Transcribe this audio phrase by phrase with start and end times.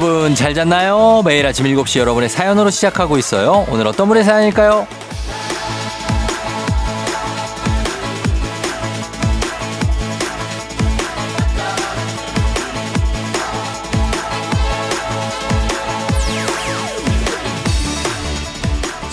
[0.00, 1.22] 여러분 잘 잤나요?
[1.24, 3.66] 매일 아침 7시 여러분의 사연으로 시작하고 있어요.
[3.68, 4.86] 오늘 어떤 분의 사연일까요?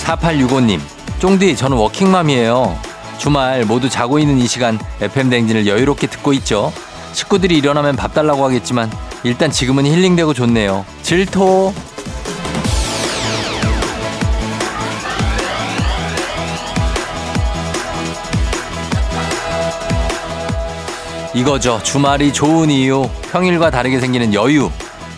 [0.03, 0.79] 4865님,
[1.17, 2.77] 쫑디, 저는 워킹맘이에요.
[3.17, 6.71] 주말 모두 자고 있는 이 시간 FM대행진을 여유롭게 듣고 있죠.
[7.13, 8.91] 식구들이 일어나면 밥 달라고 하겠지만
[9.25, 10.85] 일단 지금은 힐링되고 좋네요.
[11.01, 11.73] 질토.
[21.33, 21.81] 이거죠.
[21.83, 23.09] 주말이 좋은 이유.
[23.31, 24.69] 평일과 다르게 생기는 여유.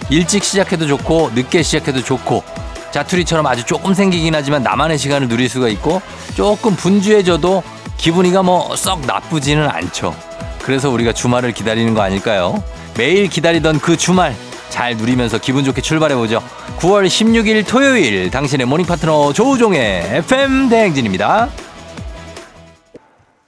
[0.09, 2.43] 일찍 시작해도 좋고 늦게 시작해도 좋고
[2.91, 6.01] 자투리처럼 아주 조금 생기긴 하지만 나만의 시간을 누릴 수가 있고
[6.33, 7.61] 조금 분주해져도
[7.97, 10.15] 기분이가 뭐 썩 나쁘지는 않죠.
[10.63, 12.63] 그래서 우리가 주말을 기다리는 거 아닐까요?
[12.97, 14.35] 매일 기다리던 그 주말
[14.69, 16.41] 잘 누리면서 기분 좋게 출발해보죠.
[16.79, 21.49] 9월 16일 토요일 당신의 morning 파트너 조우종의 FM 대행진입니다.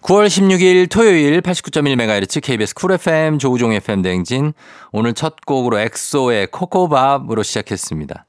[0.02, 4.54] 9월 16일 토요일 89.1MHz KBS Cool FM 조우종 FM 대행진
[4.92, 8.26] 오늘 첫 곡으로 엑소의 코코밥으로 시작했습니다.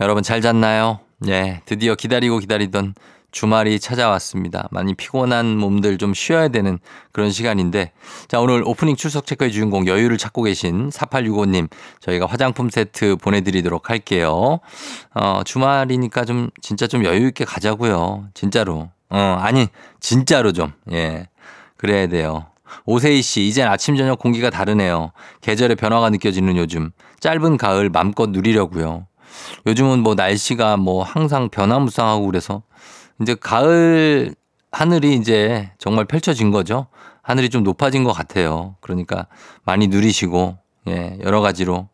[0.00, 1.00] 여러분 잘 잤나요?
[1.18, 2.94] 네, 드디어 기다리고 기다리던
[3.32, 4.68] 주말이 찾아왔습니다.
[4.70, 6.78] 많이 피곤한 몸들 좀 쉬어야 되는
[7.10, 7.92] 그런 시간인데
[8.28, 11.68] 자 오늘 오프닝 출석 체크의 주인공 여유를 찾고 계신 4865님
[12.00, 14.60] 저희가 화장품 세트 보내드리도록 할게요.
[15.14, 18.28] 어 주말이니까 좀 진짜 좀 여유 있게 가자고요.
[18.34, 18.90] 진짜로.
[19.08, 19.66] 어 아니
[19.98, 21.28] 진짜로 좀 예.
[21.76, 22.46] 그래야 돼요.
[22.84, 25.12] 오세희 씨, 이젠 아침 저녁 공기가 다르네요.
[25.40, 29.06] 계절의 변화가 느껴지는 요즘 짧은 가을 맘껏 누리려고요.
[29.66, 32.62] 요즘은 뭐 날씨가 뭐 항상 변화무쌍하고 그래서
[33.20, 34.34] 이제 가을
[34.70, 36.86] 하늘이 이제 정말 펼쳐진 거죠.
[37.22, 38.76] 하늘이 좀 높아진 것 같아요.
[38.80, 39.26] 그러니까
[39.64, 40.58] 많이 누리시고,
[40.88, 41.88] 예, 여러 가지로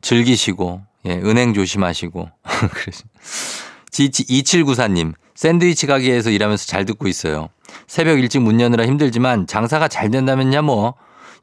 [0.00, 2.28] 즐기시고, 예, 은행 조심하시고.
[3.90, 7.48] 2794님, 샌드위치 가게에서 일하면서 잘 듣고 있어요.
[7.86, 10.94] 새벽 일찍 문 여느라 힘들지만 장사가 잘 된다면야 뭐.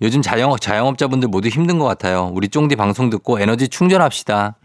[0.01, 2.31] 요즘 자영업, 자영업자분들 모두 힘든 것 같아요.
[2.33, 4.55] 우리 쫑디 방송 듣고 에너지 충전합시다.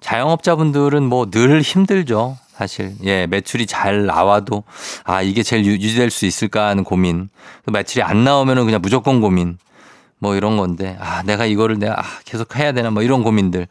[0.00, 2.36] 자영업자분들은 뭐 늘 힘들죠.
[2.56, 2.94] 사실.
[3.04, 4.64] 예, 매출이 잘 나와도
[5.04, 7.28] 아, 이게 제일 유지될 수 있을까 하는 고민.
[7.66, 9.58] 매출이 안 나오면은 그냥 무조건 고민.
[10.18, 13.66] 뭐 이런 건데 아, 내가 이거를 내가 아, 계속 해야 되나 뭐 이런 고민들.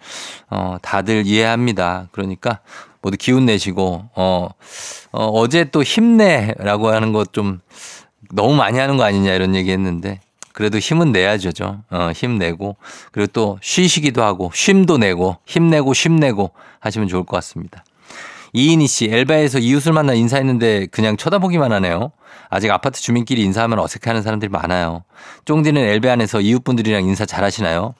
[0.50, 2.08] 어, 다들 이해합니다.
[2.12, 2.60] 그러니까
[3.02, 4.50] 모두 기운 내시고 어,
[5.12, 7.60] 어 어제 또 힘내라고 하는 것 좀
[8.32, 10.20] 너무 많이 하는 거 아니냐 이런 얘기 했는데
[10.54, 11.82] 그래도 힘은 내야죠.
[11.90, 12.78] 어, 힘내고
[13.12, 17.84] 그리고 또 쉬시기도 하고 쉼도 내고 힘내고 쉼내고 하시면 좋을 것 같습니다.
[18.56, 22.12] 이인희 씨, 엘바에서 이웃을 만나 인사했는데 그냥 쳐다보기만 하네요.
[22.50, 25.04] 아직 아파트 주민끼리 인사하면 어색해하는 사람들이 많아요.
[25.44, 27.96] 쫑디는 엘베 안에서 이웃분들이랑 인사 잘 하시나요?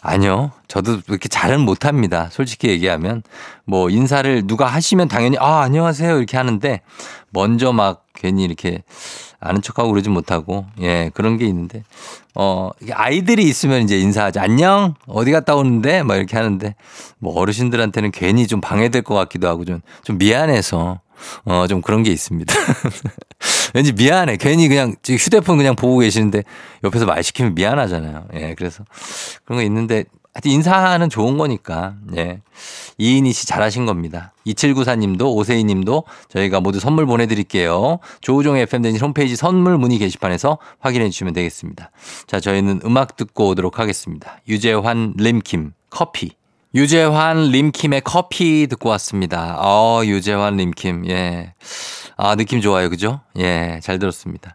[0.00, 0.52] 아니요.
[0.68, 2.28] 저도 그렇게 잘은 못합니다.
[2.30, 3.24] 솔직히 얘기하면.
[3.64, 6.16] 뭐, 인사를 누가 하시면 당연히, 아, 안녕하세요.
[6.18, 6.80] 이렇게 하는데,
[7.30, 8.82] 먼저 막 괜히 이렇게
[9.40, 11.84] 아는 척하고 그러지 못하고, 예, 그런 게 있는데,
[12.34, 14.40] 어, 아이들이 있으면 이제 인사하지.
[14.40, 14.94] 안녕?
[15.06, 16.02] 어디 갔다 오는데?
[16.02, 16.74] 막 이렇게 하는데,
[17.18, 21.00] 뭐 어르신들한테는 괜히 좀 방해될 것 같기도 하고 좀, 좀 미안해서,
[21.44, 22.52] 어, 좀 그런 게 있습니다.
[23.74, 24.36] 왠지 미안해.
[24.36, 26.42] 괜히 그냥 휴대폰 그냥 보고 계시는데
[26.84, 28.26] 옆에서 말 시키면 미안하잖아요.
[28.34, 28.84] 예, 그래서
[29.44, 30.04] 그런 거 있는데
[30.38, 31.96] 하여튼 인사는 좋은 거니까.
[32.16, 32.40] 예.
[32.96, 34.32] 이인희 씨 잘하신 겁니다.
[34.46, 37.98] 2794님도 오세희 님도 저희가 모두 선물 보내드릴게요.
[38.20, 41.90] 조우종의 FMden지 홈페이지 선물 문의 게시판에서 확인해 주시면 되겠습니다.
[42.28, 44.38] 자, 저희는 음악 듣고 오도록 하겠습니다.
[44.48, 46.30] 유재환, 림킴, 커피.
[46.72, 49.56] 유재환, 림킴의 커피 듣고 왔습니다.
[49.58, 51.10] 어, 유재환, 림킴.
[51.10, 51.54] 예.
[52.16, 52.90] 아, 느낌 좋아요.
[52.90, 53.22] 그죠?
[53.38, 54.54] 예, 잘 들었습니다.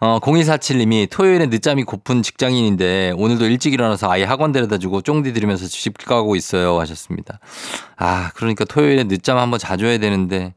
[0.00, 5.66] 어, 0247님이 토요일에 늦잠이 고픈 직장인인데 오늘도 일찍 일어나서 아이 학원 데려다 주고 쫑디 들으면서
[5.66, 7.40] 집 가고 있어요 하셨습니다.
[7.96, 10.54] 아, 그러니까 토요일에 늦잠 한번 자줘야 되는데,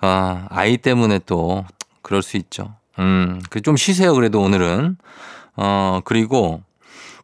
[0.00, 1.64] 아, 아이 때문에 또
[2.02, 2.74] 그럴 수 있죠.
[2.98, 4.14] 음, 그 좀 쉬세요.
[4.14, 4.96] 그래도 오늘은.
[5.56, 6.62] 어, 그리고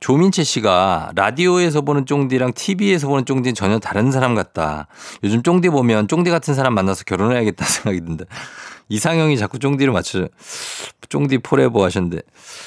[0.01, 4.89] 조민채 씨가 라디오에서 보는 쫑디랑 TV에서 보는 쫑디는 전혀 다른 사람 같다.
[5.25, 8.27] 요즘 쫑디 보면 쫑디 같은 사람 만나서 결혼해야겠다 생각이 든다.
[8.89, 10.29] 이상형이 자꾸 쫑디를 맞춰
[11.09, 12.21] 쫑디 forever 하셨는데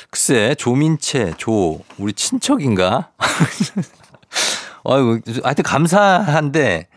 [0.10, 3.10] 글쎄 조민채 조 우리 친척인가?
[4.86, 6.88] 아이고 하여튼 감사한데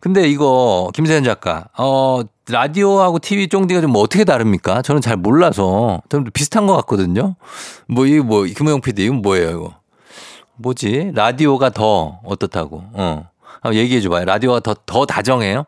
[0.00, 4.82] 근데 이거 김세현 작가 어 라디오하고 TV 쫑디가 좀 뭐 어떻게 다릅니까?
[4.82, 7.36] 저는 잘 몰라서 좀 비슷한 것 같거든요.
[7.86, 9.74] 뭐 이거 뭐 김호영 PD 이건 뭐예요 이거?
[10.56, 11.12] 뭐지?
[11.14, 12.84] 라디오가 더 어떻다고?
[12.92, 13.28] 어.
[13.62, 14.24] 한번 얘기해 줘봐요.
[14.26, 15.64] 라디오가 더, 더 다정해요?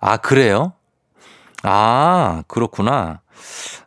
[0.00, 0.72] 아, 그래요?
[1.62, 3.20] 아, 그렇구나.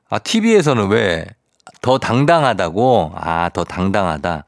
[0.10, 1.26] 아, TV에서는 왜
[1.82, 3.14] 더 당당하다고?
[3.16, 4.44] 아, 더 당당하다.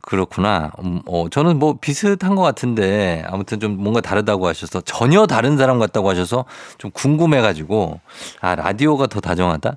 [0.00, 0.70] 그렇구나.
[0.82, 5.78] 음, 어, 저는 뭐 비슷한 것 같은데 아무튼 좀 뭔가 다르다고 하셔서 전혀 다른 사람
[5.78, 6.44] 같다고 하셔서
[6.78, 8.00] 좀 궁금해가지고
[8.40, 9.76] 아, 라디오가 더 다정하다?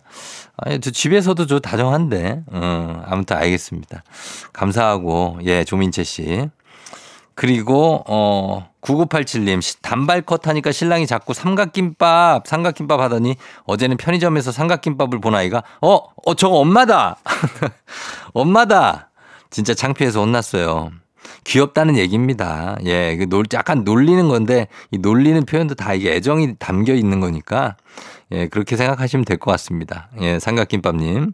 [0.57, 2.43] 아니, 저 집에서도 저 다정한데.
[2.53, 4.03] 음, 아무튼 알겠습니다.
[4.53, 6.49] 감사하고, 예, 조민채 씨.
[7.35, 13.35] 그리고 어 9987님 단발컷 하니까 신랑이 자꾸 삼각김밥 삼각김밥 하더니
[13.65, 17.17] 어제는 편의점에서 삼각김밥을 본 아이가 어, 어 저거 엄마다.
[18.33, 19.09] 엄마다.
[19.49, 20.91] 진짜 창피해서 혼났어요.
[21.43, 22.77] 귀엽다는 얘기입니다.
[22.85, 27.75] 예, 그 놀, 약간 놀리는 건데, 이 놀리는 표현도 다 이게 애정이 담겨 있는 거니까,
[28.33, 30.09] 예, 그렇게 생각하시면 될 것 같습니다.
[30.21, 31.33] 예, 삼각김밥님.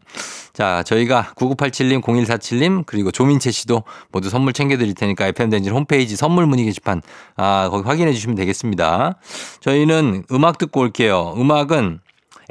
[0.54, 6.66] 자, 저희가 9987님, 0147님, 그리고 조민채 씨도 모두 선물 챙겨드릴 테니까 FMden진 홈페이지 선물 문의
[6.66, 7.02] 게시판,
[7.36, 9.18] 아, 거기 확인해 주시면 되겠습니다.
[9.60, 11.36] 저희는 음악 듣고 올게요.
[11.38, 12.00] 음악은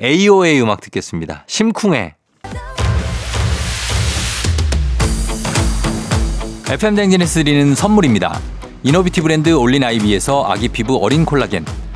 [0.03, 1.45] AOA 음악 듣겠습니다.
[1.49, 2.15] 심쿵해.
[6.69, 8.41] FM대행진에서 드리는 선물입니다.
[8.83, 11.65] 이노비티 브랜드 올린 아이비에서 아기 피부 어린 콜라겐.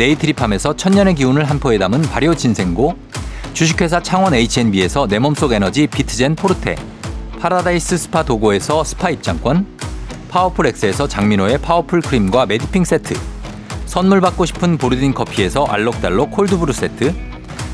[0.00, 2.96] 네이트리팜에서 천년의 기운을 한 포에 담은 발효 진생고,
[3.52, 6.76] 주식회사 창원 H&B에서 내 몸속 에너지 비트젠 포르테,
[7.38, 9.66] 파라다이스 스파 도고에서 스파 입장권,
[10.30, 13.14] 파워풀 엑스에서 장민호의 파워풀 크림과 매디핑 세트,
[13.84, 17.14] 선물 받고 싶은 보르딘 커피에서 알록달록 콜드브루 세트,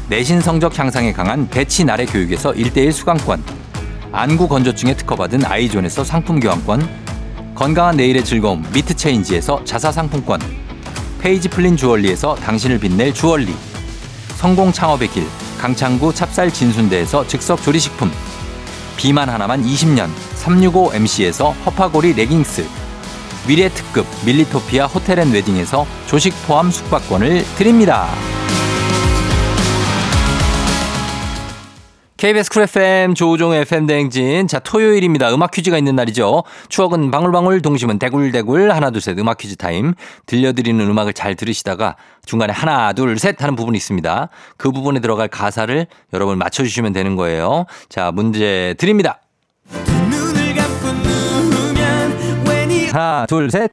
[0.08, 3.44] 내신 성적 향상에 강한 배치 나래 교육에서 1대1 수강권,
[4.10, 6.88] 안구 건조증에 특허받은 아이존에서 상품 교환권,
[7.54, 10.40] 건강한 내일의 즐거움 미트체인지에서 자사 상품권,
[11.26, 13.52] 페이지 플린 주얼리에서 당신을 빛낼 주얼리.
[14.36, 15.26] 성공 창업의 길
[15.58, 18.12] 강창구 찹쌀 진순대에서 즉석 조리식품.
[18.96, 22.64] 비만 하나만 20년 365MC에서 허파고리 레깅스.
[23.48, 28.08] 미래 특급 밀리토피아 호텔 앤 웨딩에서 조식 포함 숙박권을 드립니다.
[32.16, 34.48] KBS 쿨 FM 조우종의 FM 대행진.
[34.48, 35.34] 자, 토요일입니다.
[35.34, 36.44] 음악 퀴즈가 있는 날이죠.
[36.70, 38.72] 추억은 방울방울, 동심은 대굴대굴.
[38.72, 39.18] 하나, 둘, 셋.
[39.18, 39.92] 음악 퀴즈 타임.
[40.24, 44.30] 들려드리는 음악을 잘 들으시다가 중간에 하나, 둘, 셋 하는 부분이 있습니다.
[44.56, 47.66] 그 부분에 들어갈 가사를 여러분 맞춰주시면 되는 거예요.
[47.90, 49.20] 자, 문제 드립니다.
[52.92, 53.72] 하나, 둘, 셋.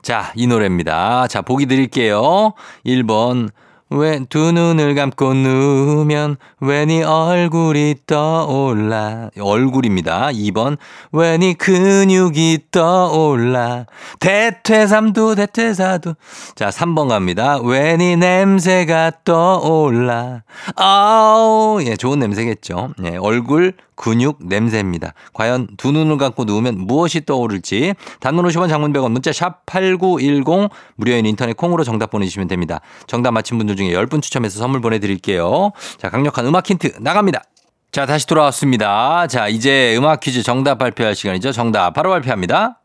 [0.00, 1.26] 자, 이 노래입니다.
[1.26, 2.52] 자, 보기 드릴게요.
[2.86, 3.50] 1번.
[3.94, 10.28] 왜 두 눈을 감고 누우면 왜네 얼굴이 떠올라 얼굴입니다.
[10.28, 10.78] 2번
[11.12, 13.86] 왜네 근육이 떠올라
[14.20, 16.14] 대퇴삼두 대퇴사두
[16.54, 17.58] 자 3번 갑니다.
[17.62, 20.42] 왜네 냄새가 떠올라
[20.76, 22.94] 아우 예 좋은 냄새겠죠.
[23.04, 25.12] 예 얼굴 근육 냄새입니다.
[25.32, 31.24] 과연 두 눈을 감고 누우면 무엇이 떠오를지 단문 50원 장문 100원 문자 샵 8910 무료인
[31.26, 32.80] 인터넷 콩으로 정답 보내주시면 됩니다.
[33.06, 35.72] 정답 맞힌 분들 중에 10분 추첨해서 선물 보내드릴게요.
[35.98, 37.42] 자 강력한 음악 힌트 나갑니다.
[37.90, 39.26] 자 다시 돌아왔습니다.
[39.26, 41.52] 자 이제 음악 퀴즈 정답 발표할 시간이죠.
[41.52, 42.78] 정답 바로 발표합니다.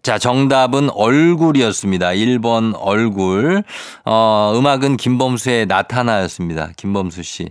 [0.00, 2.10] 자, 정답은 얼굴이었습니다.
[2.12, 3.62] 1번 얼굴.
[4.06, 6.70] 어, 음악은 김범수의 나타나였습니다.
[6.78, 7.50] 김범수 씨.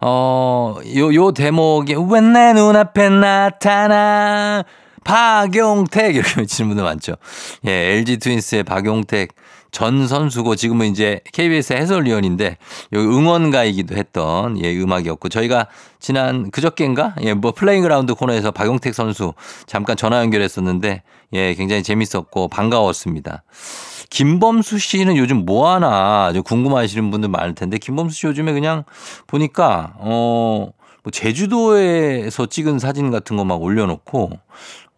[0.00, 4.64] 어, 요, 요 대목이 왜 내 눈앞에 나타나
[5.04, 7.16] 박용택 이렇게 외치는 분들 많죠.
[7.66, 9.34] 예, LG 트윈스의 박용택
[9.72, 12.56] 전 선수고 지금은 이제 KBS 해설위원인데
[12.92, 15.66] 여기 응원가이기도 했던 예, 음악이었고 저희가
[15.98, 19.32] 지난 그저께인가 예, 뭐 playing ground 코너에서 박용택 선수
[19.66, 23.42] 잠깐 전화 연결했었는데 예, 굉장히 재밌었고 반가웠습니다.
[24.10, 28.82] 김범수 씨는 요즘 뭐 하나 궁금하시는 분들 많을 텐데 김범수 씨 요즘에 그냥
[29.28, 30.70] 보니까 어,
[31.02, 34.30] 뭐 제주도에서 찍은 사진 같은 거 막 올려놓고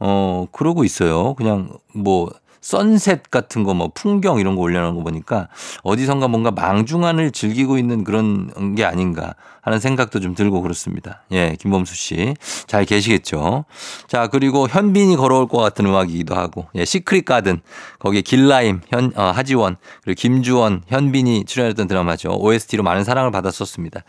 [0.00, 1.34] 어, 그러고 있어요.
[1.34, 2.30] 그냥 뭐
[2.62, 5.48] 선셋 같은 거 뭐 풍경 이런 거 올려놓은 거 보니까
[5.82, 11.22] 어디선가 뭔가 망중한을 즐기고 있는 그런 게 아닌가 하는 생각도 좀 들고 그렇습니다.
[11.30, 12.34] 예, 김범수 씨.
[12.66, 13.64] 잘 계시겠죠?
[14.08, 17.60] 자, 그리고 현빈이 걸어올 것 같은 음악이기도 하고, 예, 시크릿 가든.
[18.00, 22.36] 거기에 길라임, 현, 어, 하지원, 그리고 김주원, 현빈이 출연했던 드라마죠.
[22.40, 24.00] OST로 많은 사랑을 받았었습니다.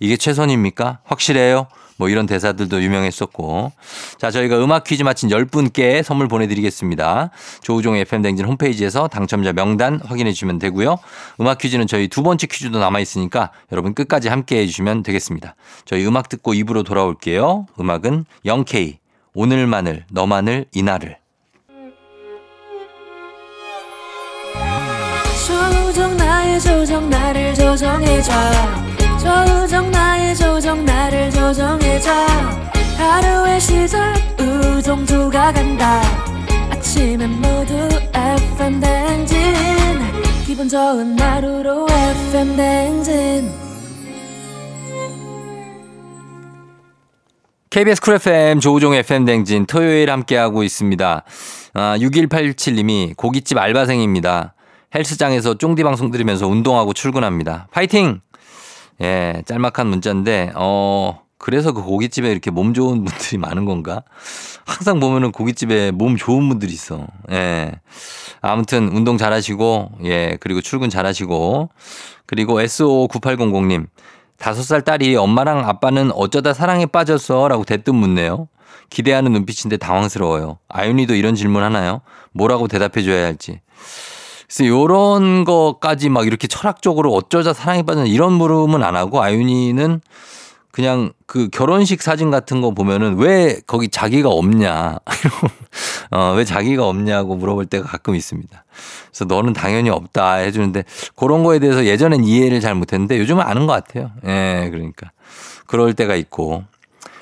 [0.00, 1.00] 이게 최선입니까?
[1.04, 1.66] 확실해요?
[1.96, 3.72] 뭐 이런 대사들도 유명했었고.
[4.18, 7.30] 자, 저희가 음악 퀴즈 마친 10분께 선물 보내드리겠습니다.
[7.62, 10.98] 조우종 FM댕진 홈페이지에서 당첨자 명단 확인해 주시면 되고요.
[11.40, 15.54] 음악 퀴즈는 저희 두 번째 퀴즈도 남아있으니까 여러분 끝까지 함께 해주시면 되겠습니다.
[15.84, 17.66] 저희 음악 듣고 입으로 돌아올게요.
[17.78, 18.96] 음악은 0K,
[19.34, 21.18] 오늘만을, 너만을, 이날을.
[25.46, 28.32] 조정 나의 조정 나를 조정해줘
[29.24, 32.10] 조정 나의 조정 나를 조정해줘
[32.98, 36.02] 하루의 시절 우정조가 간다
[36.70, 39.38] 아침엔 모두 FM 댕진
[40.44, 43.50] 기분 좋은 하루로 FM 댕진
[47.70, 51.24] KBS 쿨 FM 조우종 FM 댕진 토요일 함께하고 있습니다.
[51.72, 54.54] 아, 6187님이 고깃집 알바생입니다.
[54.94, 57.66] 헬스장에서 쫑디 방송 들으면서 운동하고 출근합니다.
[57.72, 58.20] 파이팅!
[59.00, 64.02] 예, 짤막한 문자인데, 어, 그래서 그 고깃집에 이렇게 몸 좋은 분들이 많은 건가?
[64.64, 67.06] 항상 보면은 고깃집에 몸 좋은 분들이 있어.
[67.32, 67.72] 예.
[68.40, 71.70] 아무튼 운동 잘 하시고, 예, 그리고 출근 잘 하시고,
[72.26, 73.86] 그리고 SO9800님,
[74.38, 77.48] 다섯 살 딸이 엄마랑 아빠는 어쩌다 사랑에 빠졌어?
[77.48, 78.48] 라고 대뜸 묻네요.
[78.90, 80.58] 기대하는 눈빛인데 당황스러워요.
[80.68, 82.00] 아윤이도 이런 질문 하나요?
[82.32, 83.60] 뭐라고 대답해 줘야 할지.
[84.46, 90.00] 그래서 요런 거까지 막 이렇게 철학적으로 어쩌자 사랑에 빠졌나 이런 물음은 안 하고 아윤이는
[90.74, 94.98] 그냥 그 결혼식 사진 같은 거 보면은 왜 거기 자기가 없냐.
[96.10, 98.64] 어, 왜 자기가 없냐고 물어볼 때가 가끔 있습니다.
[99.06, 100.82] 그래서 너는 당연히 없다 해주는데
[101.14, 104.10] 그런 거에 대해서 예전엔 이해를 잘 못했는데 요즘은 아는 것 같아요.
[104.26, 105.12] 예, 그러니까.
[105.66, 106.64] 그럴 때가 있고.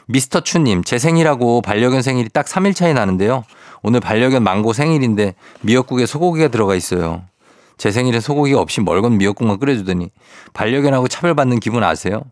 [0.07, 3.45] 미스터 추님, 제 생일하고 반려견 생일이 딱 3일 차이 나는데요.
[3.83, 7.23] 오늘 반려견 망고 생일인데 미역국에 소고기가 들어가 있어요.
[7.77, 10.11] 제 생일에 소고기 없이 멀건 미역국만 끓여주더니
[10.53, 12.23] 반려견하고 차별받는 기분 아세요?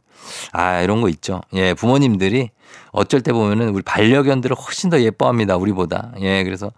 [0.52, 1.40] 아, 이런 거 있죠.
[1.54, 2.50] 예, 부모님들이
[2.92, 5.56] 어쩔 때 보면은 우리 반려견들을 훨씬 더 예뻐합니다.
[5.56, 6.12] 우리보다.
[6.20, 6.70] 예, 그래서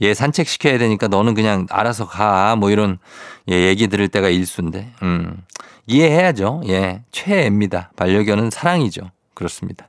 [0.00, 2.56] 얘 산책시켜야 되니까 너는 그냥 알아서 가.
[2.56, 2.98] 뭐 이런
[3.50, 4.92] 예, 얘기 들을 때가 일수인데.
[5.02, 5.42] 음.
[5.86, 6.62] 이해해야죠.
[6.68, 7.02] 예.
[7.10, 7.90] 최애입니다.
[7.96, 9.10] 반려견은 사랑이죠.
[9.34, 9.88] 그렇습니다.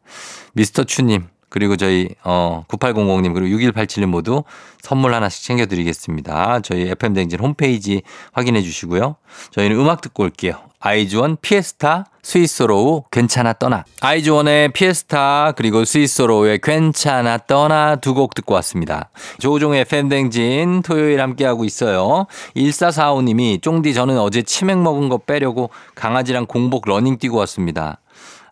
[0.53, 1.27] 미스터 추님.
[1.51, 4.43] 그리고 저희 어 9800님 그리고 6187님 모두
[4.81, 6.62] 선물 하나씩 챙겨 드리겠습니다.
[6.62, 9.17] 저희 FM 대행진 홈페이지 확인해 주시고요.
[9.51, 10.55] 저희는 음악 듣고 올게요.
[10.84, 19.10] 아이즈원 피에스타 스윗소로우 괜찮아 떠나 아이즈원의 피에스타 그리고 스윗소로우의 괜찮아 떠나 두 곡 듣고 왔습니다.
[19.39, 22.25] 조우종의 FM대행진 토요일 함께하고 있어요.
[22.55, 28.00] 1445님이 쫑디 저는 어제 치맥 먹은 거 빼려고 강아지랑 공복 러닝 뛰고 왔습니다.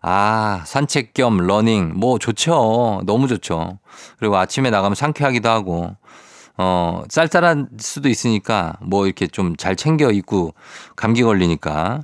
[0.02, 1.92] 아, 산책 겸 러닝.
[1.96, 3.02] 뭐 좋죠.
[3.04, 3.78] 너무 좋죠.
[4.18, 5.96] 그리고 아침에 나가면 상쾌하기도 하고.
[6.56, 10.54] 어, 쌀쌀할 수도 있으니까 뭐 이렇게 좀 잘 챙겨 입고
[10.96, 12.02] 감기 걸리니까.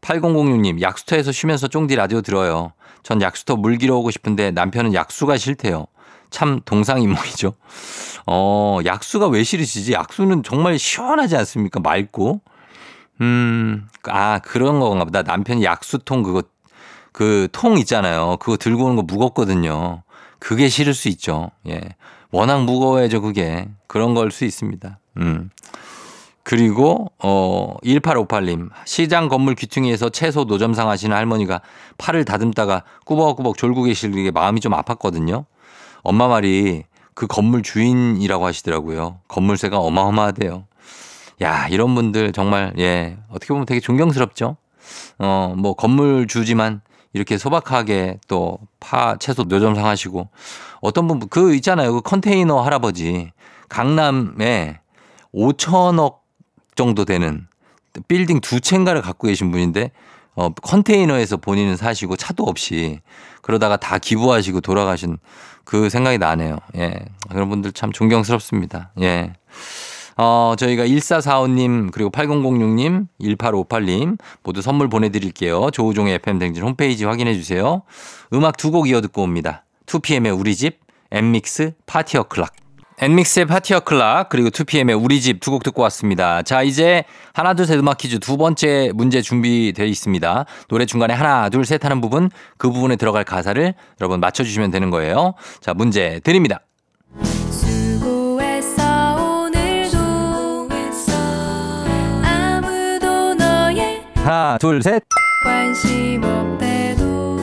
[0.00, 2.72] 8006님, 약수터에서 쉬면서 쫑디 라디오 들어요.
[3.02, 5.86] 전 약수터 물 기러 오고 싶은데 남편은 약수가 싫대요.
[6.30, 7.52] 참 동상이몽이죠.
[8.26, 9.92] 어, 약수가 왜 싫으시지?
[9.92, 11.80] 약수는 정말 시원하지 않습니까?
[11.80, 12.40] 맑고.
[13.20, 15.22] 음, 아, 그런 건가 보다.
[15.22, 16.42] 남편이 약수통 그거
[17.12, 18.36] 그 통 있잖아요.
[18.40, 20.02] 그거 들고 오는 거 무겁거든요.
[20.38, 21.50] 그게 싫을 수 있죠.
[21.68, 21.80] 예.
[22.30, 23.68] 워낙 무거워야죠, 그게.
[23.86, 24.98] 그런 걸 수 있습니다.
[25.18, 25.50] 음.
[26.42, 31.60] 그리고 어 1858님 시장 건물 귀퉁이에서 채소 노점상 하시는 할머니가
[31.98, 35.44] 팔을 다듬다가 꾸벅꾸벅 졸고 계시게 마음이 좀 아팠거든요.
[36.02, 39.18] 엄마 말이 그 건물 주인이라고 하시더라고요.
[39.28, 40.64] 건물세가 어마어마하대요.
[41.42, 44.56] 야, 이런 분들 정말 예, 어떻게 보면 되게 존경스럽죠.
[45.18, 46.80] 어, 뭐 건물 주지만
[47.12, 50.28] 이렇게 소박하게 또 파 채소 노점상 하시고
[50.80, 51.92] 어떤 분 그 있잖아요.
[51.92, 53.30] 그 컨테이너 할아버지
[53.68, 54.80] 강남에
[55.34, 56.20] 5천억
[56.74, 57.46] 정도 되는
[58.08, 59.92] 빌딩 두 채인가를 갖고 계신 분인데
[60.34, 63.00] 어 컨테이너에서 본인은 사시고 차도 없이
[63.42, 65.18] 그러다가 다 기부하시고 돌아가신
[65.64, 66.56] 그 생각이 나네요.
[66.76, 66.94] 예.
[67.30, 68.92] 그런 분들 참 존경스럽습니다.
[69.02, 69.34] 예.
[70.22, 75.70] 어, 저희가 1445님, 그리고 8006님, 1858님 모두 선물 보내드릴게요.
[75.70, 77.82] 조우종의 FM대행진 홈페이지 확인해 주세요.
[78.34, 79.64] 음악 두 곡 이어 듣고 옵니다.
[79.86, 82.52] 2PM의 우리 집, 엔믹스, Party O'Clock.
[83.00, 86.42] 엔믹스의 Party O'Clock 그리고 2PM의 우리 집 두 곡 듣고 왔습니다.
[86.42, 90.44] 자 이제 하나 둘 셋 음악 퀴즈 두 번째 문제 준비되어 있습니다.
[90.68, 95.32] 노래 중간에 하나 둘 셋 하는 부분 그 부분에 들어갈 가사를 여러분 맞춰주시면 되는 거예요.
[95.62, 96.60] 자 문제 드립니다.
[104.24, 105.02] 하나, 둘, 셋.
[105.44, 107.38] 관심 없대도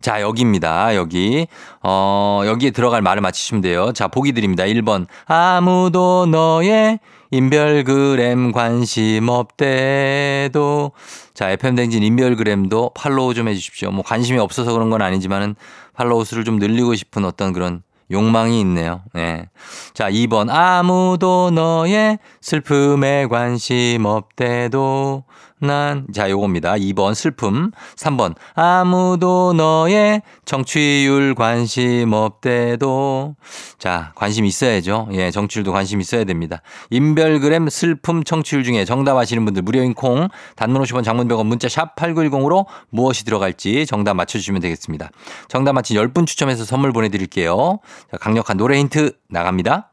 [0.00, 0.96] 자, 여기입니다.
[0.96, 1.46] 여기.
[1.82, 3.92] 어, 여기에 들어갈 말을 맞히시면 돼요.
[3.92, 4.64] 자, 보기 드립니다.
[4.64, 5.06] 1번.
[5.26, 6.98] 아무도 너의
[7.30, 10.92] 인별그램 관심 없대도.
[11.34, 13.92] 자, FM댕진 인별그램도 팔로우 좀 해주십시오.
[13.92, 15.54] 뭐 관심이 없어서 그런 건 아니지만은
[15.94, 19.02] 팔로우 수를 좀 늘리고 싶은 어떤 그런 욕망이 있네요.
[19.12, 19.48] 네.
[19.94, 20.50] 자, 2번.
[20.50, 25.24] 아무도 너의 슬픔에 관심 없대도
[25.60, 26.74] 난, 자, 요겁니다.
[26.74, 27.70] 2번 슬픔.
[27.96, 28.34] 3번.
[28.54, 33.36] 아무도 너의 정취율 관심 없대도.
[33.78, 35.08] 자, 관심 있어야죠.
[35.12, 36.62] 예, 정치율도 관심 있어야 됩니다.
[36.90, 41.94] 인별그램 슬픔 청취율 중에 정답 아시는 분들 무료인 콩, 단문 50원 장문 100원 문자 샵
[41.96, 45.10] 8910으로 무엇이 들어갈지 정답 맞춰주시면 되겠습니다.
[45.48, 47.80] 정답 맞힌 10분 추첨해서 선물 보내드릴게요.
[48.10, 49.92] 자, 강력한 노래 힌트 나갑니다.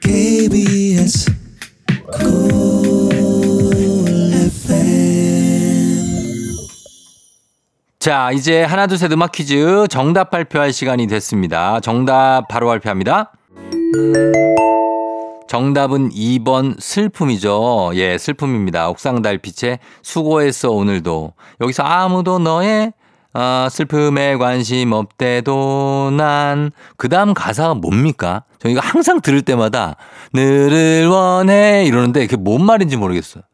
[0.00, 1.32] KBS
[8.04, 11.80] 자, 이제 하나, 둘, 셋 음악 퀴즈 정답 발표할 시간이 됐습니다.
[11.80, 13.32] 정답 바로 발표합니다.
[15.48, 17.92] 정답은 2번 슬픔이죠.
[17.94, 18.90] 예, 슬픔입니다.
[18.90, 21.32] 옥상 달빛에 수고했어 오늘도.
[21.62, 22.92] 여기서 아무도 너의
[23.32, 26.72] 어, 슬픔에 관심 없대도 난.
[26.98, 28.42] 그 다음 가사가 뭡니까?
[28.58, 29.96] 저희가 항상 들을 때마다
[30.34, 33.44] 늘을 원해 이러는데 그게 뭔 말인지 모르겠어요.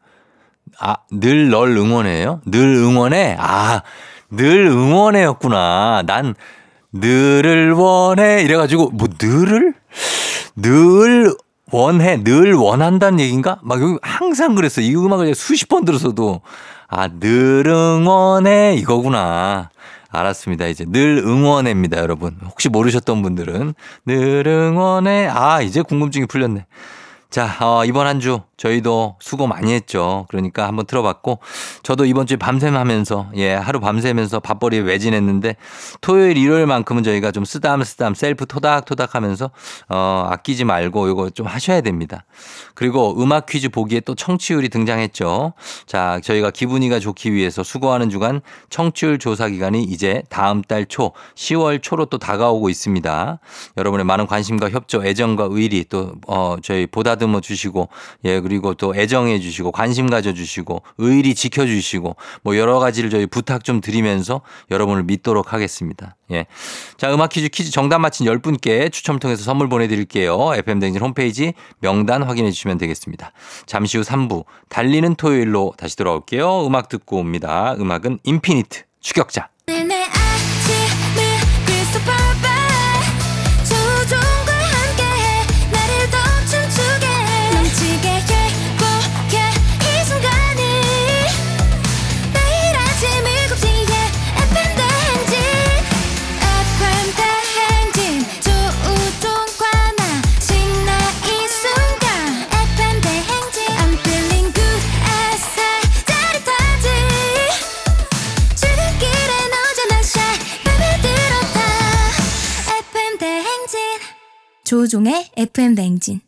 [0.77, 2.41] 아, 늘 널 응원해요?
[2.45, 3.37] 늘 응원해?
[3.39, 3.81] 아,
[4.31, 6.03] 늘 응원해였구나.
[6.05, 6.35] 난
[6.93, 8.41] 늘을 원해.
[8.43, 9.73] 이래가지고, 뭐, 늘을?
[10.55, 11.33] 늘
[11.71, 12.23] 원해.
[12.23, 13.59] 늘 원한다는 얘기인가?
[13.63, 14.81] 막 여기 항상 그랬어.
[14.81, 16.41] 이 음악을 수십 번 들었어도,
[16.87, 18.75] 아, 늘 응원해.
[18.75, 19.69] 이거구나.
[20.09, 20.67] 알았습니다.
[20.67, 22.37] 이제 늘 응원해입니다, 여러분.
[22.45, 23.73] 혹시 모르셨던 분들은
[24.05, 25.27] 늘 응원해.
[25.31, 26.65] 아, 이제 궁금증이 풀렸네.
[27.31, 30.27] 자, 어, 이번 한 주 저희도 수고 많이 했죠.
[30.29, 31.39] 그러니까 한번 들어봤고
[31.81, 35.55] 저도 이번 주에 밤샘 하면서 예, 하루 밤새면서 밥벌이에 외진했는데
[36.01, 39.49] 토요일 일요일만큼은 저희가 좀 쓰담 쓰담 셀프 토닥토닥 하면서
[39.89, 42.25] 어, 아끼지 말고 이거 좀 하셔야 됩니다.
[42.75, 45.53] 그리고 음악 퀴즈 보기에 또 청취율이 등장했죠.
[45.87, 51.81] 자, 저희가 기분이가 좋기 위해서 수고하는 주간 청취율 조사 기간이 이제 다음 달 초 10월
[51.81, 53.39] 초로 또 다가오고 있습니다.
[53.77, 57.89] 여러분의 많은 관심과 협조, 애정과 의리 또 어, 저희 보다 듬어 주시고
[58.25, 63.27] 예, 그리고 또 애정해 주시고 관심 가져 주시고 의리 지켜 주시고 뭐 여러 가지를 저희
[63.27, 66.15] 부탁 좀 드리면서 여러분을 믿도록 하겠습니다.
[66.31, 66.47] 예.
[66.97, 70.53] 자, 음악 퀴즈 퀴즈 정답 맞힌 10분께 추첨 통해서 선물 보내 드릴게요.
[70.55, 73.31] FM 댕진 홈페이지 명단 확인해 주시면 되겠습니다.
[73.65, 76.65] 잠시 후 3부 달리는 토요일로 다시 돌아올게요.
[76.65, 77.75] 음악 듣고 옵니다.
[77.77, 79.49] 음악은 인피니트 추격자.
[114.91, 116.19] 조종의 FM 대행진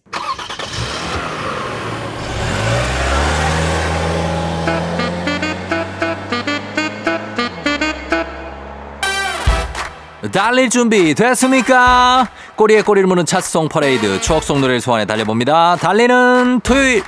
[10.31, 12.29] 달릴 준비 됐습니까?
[12.55, 15.75] 꼬리에 꼬리를 무는 차송 퍼레이드 추억송 노래를 소환해 달려봅니다.
[15.75, 17.03] 달리는 토요일.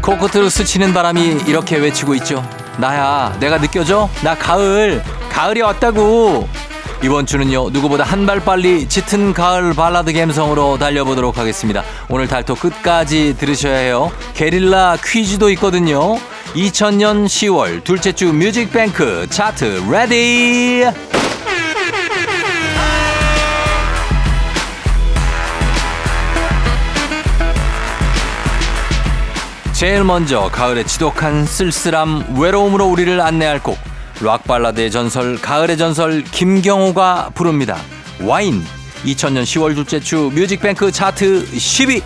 [0.00, 2.42] 코끝으로 스치는 바람이 이렇게 외치고 있죠.
[2.78, 4.08] 나야, 내가 느껴져?
[4.22, 6.48] 나 가을, 가을이 왔다고.
[7.04, 11.82] 이번 주는요, 누구보다 한 발 빨리 짙은 가을 발라드 감성으로 달려보도록 하겠습니다.
[12.08, 14.12] 오늘 달토 끝까지 들으셔야 해요.
[14.34, 16.16] 게릴라 퀴즈도 있거든요.
[16.54, 20.84] 2000년 10월 둘째 주 뮤직뱅크 차트 ready!
[29.82, 33.76] 제일 먼저 가을의 지독한 쓸쓸함 외로움으로 우리를 안내할 곡
[34.20, 37.76] 락발라드의 전설 가을의 전설 김경호가 부릅니다.
[38.22, 38.62] 와인
[39.04, 42.00] 2000년 10월 둘째 주 뮤직뱅크 차트 10위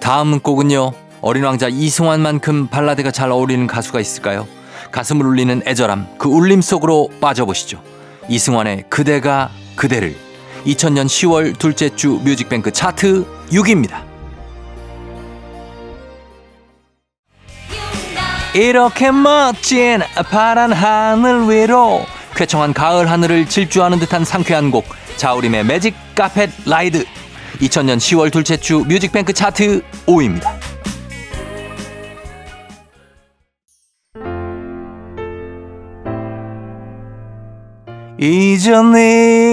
[0.00, 4.46] 다음 곡은요 어린 왕자 이승환만큼 발라드가 잘 어울리는 가수가 있을까요?
[4.92, 7.82] 가슴을 울리는 애절함 그 울림 속으로 빠져보시죠.
[8.28, 10.14] 이승환의 그대가 그대를
[10.64, 14.09] 2000년 10월 둘째 주 뮤직뱅크 차트 6위입니다.
[18.52, 24.86] 이렇게 멋진 파란 하늘 위로 쾌청한 가을 하늘을 질주하는 듯한 상쾌한 곡
[25.16, 27.04] 자우림의 Magic Carpet Ride
[27.60, 30.48] 2000년 10월 둘째 주 뮤직뱅크 차트 5위입니다.
[38.18, 39.44] 이전에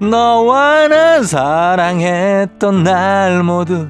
[0.00, 3.86] 너와 나 사랑했던 날 모두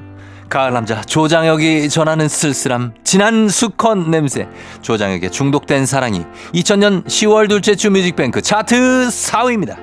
[0.53, 4.47] 가을 남자 조장혁이 전하는 쓸쓸함 진한 수컷 냄새
[4.83, 6.21] 조장혁의 중독된 사랑이
[6.53, 9.77] 2000년 10월 둘째 주 뮤직뱅크 차트 4위입니다.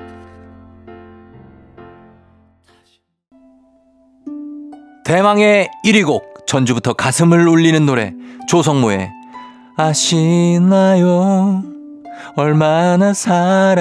[5.03, 8.13] 대망의 1위 곡 전주부터 가슴을 울리는 노래
[8.47, 9.11] 조성모의
[9.75, 11.63] 아시나요
[12.37, 13.73] 얼마나 사랑했는지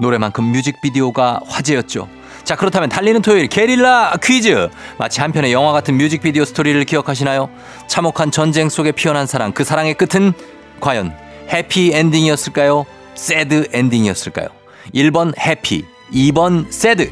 [0.00, 2.06] 노래만큼 뮤직비디오가 화제였죠.
[2.46, 7.50] 자 그렇다면 달리는 토요일 게릴라 퀴즈 마치 한편의 영화 같은 뮤직비디오 스토리를 기억하시나요?
[7.88, 10.32] 참혹한 전쟁 속에 피어난 사랑 그 사랑의 끝은
[10.78, 11.12] 과연
[11.52, 12.86] 해피 엔딩이었을까요?
[13.16, 14.46] 새드 엔딩이었을까요?
[14.94, 17.10] 1번 해피 2번 새드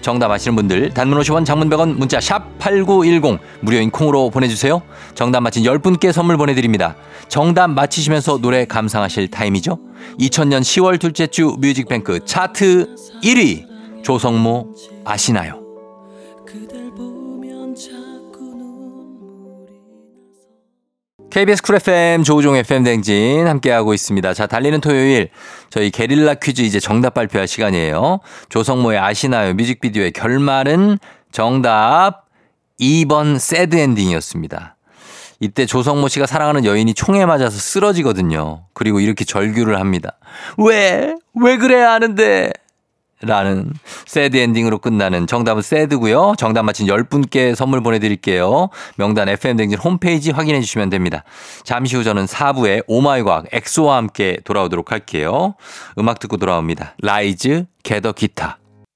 [0.00, 4.80] 정답 아시는 분들 단문 50원 장문 100원 문자 샵8910 무료인 콩으로 보내주세요.
[5.14, 6.96] 정답 맞힌 10분께 선물 보내드립니다.
[7.28, 9.78] 정답 맞히시면서 노래 감상하실 타임이죠.
[10.18, 13.69] 2000년 10월 둘째 주 뮤직뱅크 차트 1위
[14.02, 15.60] 조성모 아시나요?
[21.30, 24.34] KBS 쿨 FM 조우종 FM 댕진 함께하고 있습니다.
[24.34, 25.28] 자, 달리는 토요일
[25.70, 28.18] 저희 게릴라 퀴즈 이제 정답 발표할 시간이에요.
[28.48, 30.98] 조성모의 아시나요 뮤직비디오의 결말은
[31.30, 32.26] 정답
[32.80, 34.76] 2번 sad ending이었습니다.
[35.38, 38.64] 이때 조성모 씨가 사랑하는 여인이 총에 맞아서 쓰러지거든요.
[38.74, 40.18] 그리고 이렇게 절규를 합니다.
[40.58, 41.14] 왜?
[41.34, 42.52] 왜 그래야 하는데?
[43.22, 43.72] 라는
[44.06, 46.34] sad ending으로 끝나는 정답은 sad고요.
[46.38, 48.68] 정답 맞힌 10분께 선물 보내드릴게요.
[48.96, 51.24] 명단 FM댕진 홈페이지 확인해 주시면 됩니다.
[51.64, 55.54] 잠시 후 저는 4부에 오마이 과학 엑소와 함께 돌아오도록 할게요.
[55.98, 56.94] 음악 듣고 돌아옵니다.
[57.02, 58.58] 라이즈 Get A Guitar.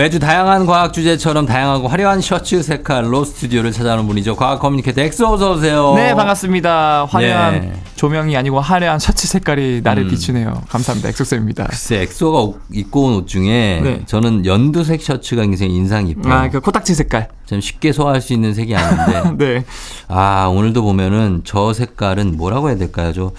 [0.00, 4.34] 매주 다양한 과학 주제처럼 다양하고 화려한 셔츠 색깔로 스튜디오를 찾아오는 분이죠.
[4.34, 5.92] 과학 communicator 엑소 어서 오세요.
[5.94, 7.04] 네, 반갑습니다.
[7.04, 7.72] 화려한 네.
[7.96, 10.08] 조명이 아니고 화려한 셔츠 색깔이 나를 음.
[10.08, 10.62] 비추네요.
[10.70, 11.10] 감사합니다.
[11.10, 11.64] 엑소쌤입니다.
[11.66, 14.02] 글쎄 엑소가 옷- 입고 온 옷 중에 네.
[14.06, 16.32] 저는 연두색 셔츠가 굉장히 인상 깊어요.
[16.32, 17.28] 아, 그 코딱지 색깔.
[17.44, 19.64] 좀 쉽게 소화할 수 있는 색이 아닌데 네.
[20.08, 23.12] 아, 오늘도 보면은 저 색깔은 뭐라고 해야 될까요?
[23.12, 23.32] 저,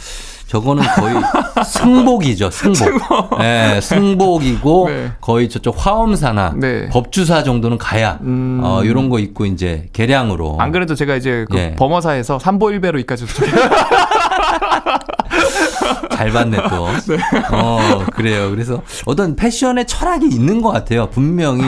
[0.51, 1.15] 저거는 거의
[1.65, 3.39] 승복이죠, 승복.
[3.39, 5.11] 네, 승복이고 네.
[5.21, 6.89] 거의 저쪽 화엄사나 네.
[6.89, 8.59] 법주사 정도는 가야, 음.
[8.61, 10.57] 어, 요런 거 입고 이제 개량으로.
[10.59, 11.73] 안 그래도 제가 이제 그 예.
[11.77, 13.25] 범어사에서 삼보일배로 이까지
[16.11, 16.87] 잘 봤네 또.
[17.55, 18.49] 어, 그래요.
[18.49, 21.09] 그래서 어떤 패션의 철학이 있는 것 같아요.
[21.09, 21.63] 분명히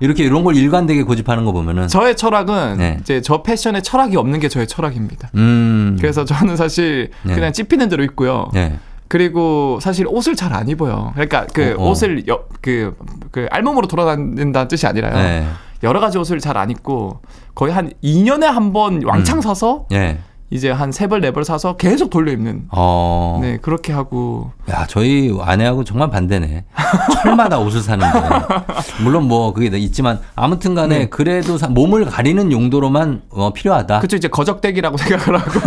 [0.00, 1.88] 이렇게 이런 걸 일관되게 고집하는 거 보면은.
[1.88, 2.98] 저의 철학은 네.
[3.00, 5.30] 이제 저 패션에 철학이 없는 게 저의 철학입니다.
[5.34, 5.96] 음.
[6.00, 7.34] 그래서 저는 사실 네.
[7.34, 8.50] 그냥 찝히는 대로 입고요.
[8.52, 8.78] 네.
[9.08, 11.12] 그리고 사실 옷을 잘 안 입어요.
[11.14, 11.90] 그러니까 그 어, 어.
[11.90, 12.96] 옷을 여, 그,
[13.30, 15.14] 그 알몸으로 돌아다닌다는 뜻이 아니라요.
[15.14, 15.46] 네.
[15.82, 17.20] 여러 가지 옷을 잘 안 입고
[17.54, 19.40] 거의 한 2년에 한 번 왕창 음.
[19.42, 20.18] 사서 네.
[20.48, 22.68] 이제 한 세 벌 네 벌 사서 계속 돌려 입는.
[22.70, 23.38] 어.
[23.42, 26.64] 네, 그렇게 하고 야, 저희 아내하고 정말 반대네.
[27.22, 28.06] 철마다 옷을 사는데.
[29.02, 31.06] 물론 뭐 그게 있지만 아무튼 간에 네.
[31.08, 33.98] 그래도 사- 몸을 가리는 용도로만 어, 필요하다.
[34.00, 35.60] 그쵸 이제 거적대기라고 생각을 하고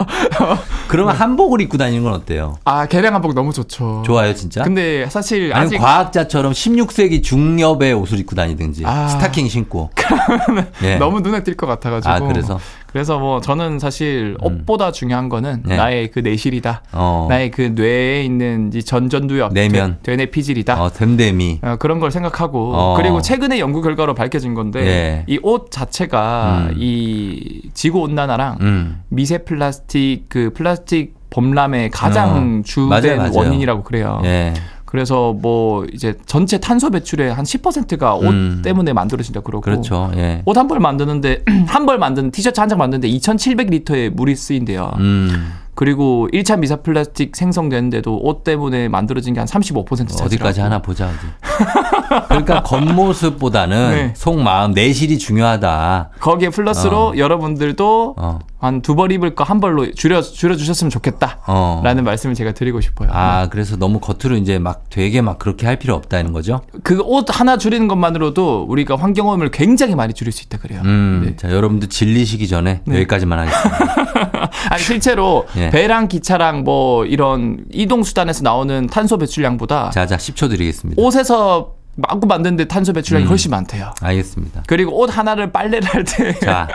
[0.88, 2.56] 그러면 한복을 입고 다니는 건 어때요?
[2.64, 4.02] 아 개량 한복 너무 좋죠.
[4.04, 4.62] 좋아요, 진짜?
[4.64, 9.08] 근데 사실 아니면 아직 과학자처럼 16세기 중엽의 옷을 입고 다니든지 아.
[9.08, 9.90] 스타킹 신고.
[10.82, 10.96] 예.
[10.96, 12.12] 너무 눈에 띌 것 같아 가지고.
[12.12, 12.58] 아, 그래서
[12.96, 15.76] 그래서 뭐 저는 사실 옷보다 중요한 거는 네.
[15.76, 16.82] 나의 그 내실이다.
[16.92, 17.26] 어.
[17.28, 19.98] 나의 그 뇌에 있는 이 전전두엽, 내면.
[20.02, 20.82] 되, 뇌 피질이다.
[20.82, 21.58] 어, 됨됨이.
[21.60, 22.94] 어, 그런 걸 생각하고 어.
[22.96, 25.24] 그리고 최근에 연구 결과로 밝혀진 건데 예.
[25.26, 26.74] 이 옷 자체가 음.
[26.78, 29.02] 이 지구 온난화랑 음.
[29.10, 32.62] 미세 플라스틱 그 플라스틱 범람의 가장 어.
[32.64, 33.32] 주된 맞아요, 맞아요.
[33.34, 34.22] 원인이라고 그래요.
[34.24, 34.54] 예.
[34.86, 38.62] 그래서 뭐 이제 전체 탄소 배출의 한 10%가 옷 음.
[38.64, 40.10] 때문에 만들어진다 그러고 그렇죠.
[40.16, 40.42] 예.
[40.46, 44.92] 옷 한 벌 만드는데 한 벌 만드는 티셔츠 한 장 만드는데 2,700리터의 물이 쓰인대요.
[44.98, 45.52] 음.
[45.74, 50.24] 그리고 1차 미세 플라스틱 생성되는데도 옷 때문에 만들어진 게 한 35% 차지라고.
[50.24, 51.16] 어디까지 하나 보자 어디.
[52.28, 54.12] 그러니까 겉모습보다는 네.
[54.16, 56.10] 속마음 내실이 중요하다.
[56.20, 58.38] 거기에 플러스로 여러분들도 어.
[58.58, 61.38] 한두 벌 입을 거 한 벌로 줄여 줄여 주셨으면 좋겠다.
[61.46, 61.80] 어.
[61.84, 63.08] 라는 말씀을 제가 드리고 싶어요.
[63.12, 66.62] 아, 그래서 너무 겉으로 이제 막 되게 막 그렇게 할 필요 없다는 거죠?
[66.82, 70.80] 그 옷 하나 줄이는 것만으로도 우리가 환경오염을 굉장히 많이 줄일 수 있다 그래요.
[70.84, 71.22] 음.
[71.24, 71.36] 네.
[71.36, 72.94] 자, 여러분들 질리시기 전에 네.
[72.96, 74.50] 여기까지만 하겠습니다.
[74.70, 75.70] 아니 실제로 예.
[75.70, 81.00] 배랑 기차랑 뭐 이런 이동 수단에서 나오는 탄소 배출량보다 자, 자, 10초 드리겠습니다.
[81.00, 83.30] 옷에서 마구 만드는데 탄소 배출량이 음.
[83.30, 83.92] 훨씬 많대요.
[84.02, 84.64] 알겠습니다.
[84.66, 86.68] 그리고 옷 하나를 빨래를 할 때 자,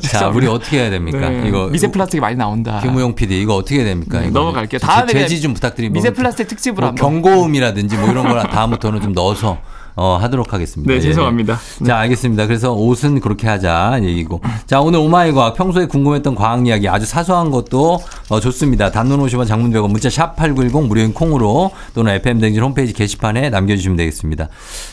[0.00, 1.28] 자, 우리 어떻게 해야 됩니까?
[1.28, 1.48] 네.
[1.48, 2.80] 이거 미세 플라스틱이 많이 나온다.
[2.80, 4.20] 김우용 PD 이거 어떻게 해야 됩니까?
[4.20, 4.78] 네, 넘어갈게요.
[4.78, 5.98] 제- 다음에 제지 좀 부탁드립니다.
[6.00, 7.22] 미세 플라스틱 특집으로 뭐 한번.
[7.22, 9.58] 경고음이라든지 뭐 이런 거나 다음부터는 좀 넣어서
[9.96, 10.92] 어, 하도록 하겠습니다.
[10.92, 11.00] 네, 예.
[11.00, 11.58] 죄송합니다.
[11.86, 12.46] 자, 알겠습니다.
[12.46, 14.42] 그래서 옷은 그렇게 하자 얘기고.
[14.66, 18.90] 자, 오늘 오마이 과학 평소에 궁금했던 과학 이야기 아주 사소한 것도 어, 좋습니다.
[18.90, 23.74] 단문 50원 장문 100원 문자 샵 8910 무료인 콩으로 또는 FM 댕진 홈페이지 게시판에 남겨
[23.74, 24.48] 주시면 되겠습니다.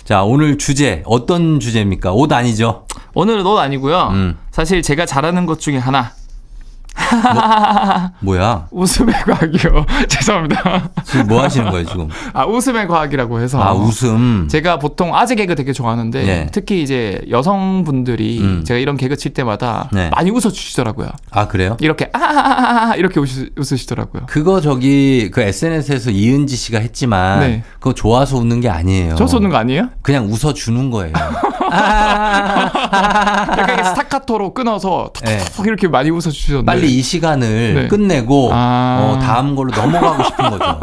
[0.05, 2.13] 자, 오늘 주제 어떤 주제입니까?
[2.13, 2.85] 옷 아니죠?
[3.13, 4.09] 오늘은 옷 아니고요.
[4.13, 4.37] 음.
[4.51, 6.11] 사실 제가 잘하는 것 중에 하나
[8.19, 8.67] 뭐 야?
[8.71, 9.85] 웃음의 과학이요.
[10.07, 10.89] 죄송합니다.
[11.03, 12.07] 지금 뭐 하시는 거예요, 지금?
[12.33, 14.47] 아 웃음의 과학이라고 해서 아, 웃음.
[14.49, 16.47] 제가 보통 아재 개그 되게 좋아하는데 네.
[16.51, 18.63] 특히 이제 여성분들이 음.
[18.65, 20.09] 제가 이런 개그 칠 때마다 네.
[20.09, 21.09] 많이 웃어 주시더라고요.
[21.31, 21.77] 아, 그래요?
[21.79, 24.23] 이렇게 아하하하 이렇게 웃으, 웃으 시더라고요.
[24.27, 27.63] 그거 저기 그 SNS에서 이은지 씨가 했지만 네.
[27.79, 29.15] 그거 좋아서 웃는 게 아니에요.
[29.15, 29.89] 저 쏘는 거 아니에요?
[30.01, 31.13] 그냥 웃어 주는 거예요.
[32.93, 35.39] 약간 스타카토로 끊어서 네.
[35.39, 37.87] 톡톡 이렇게 많이 웃어주시던데 빨리 이 시간을 네.
[37.87, 38.99] 끝내고 아.
[39.15, 40.79] 어, 다음 걸로 넘어가고 싶은 거죠.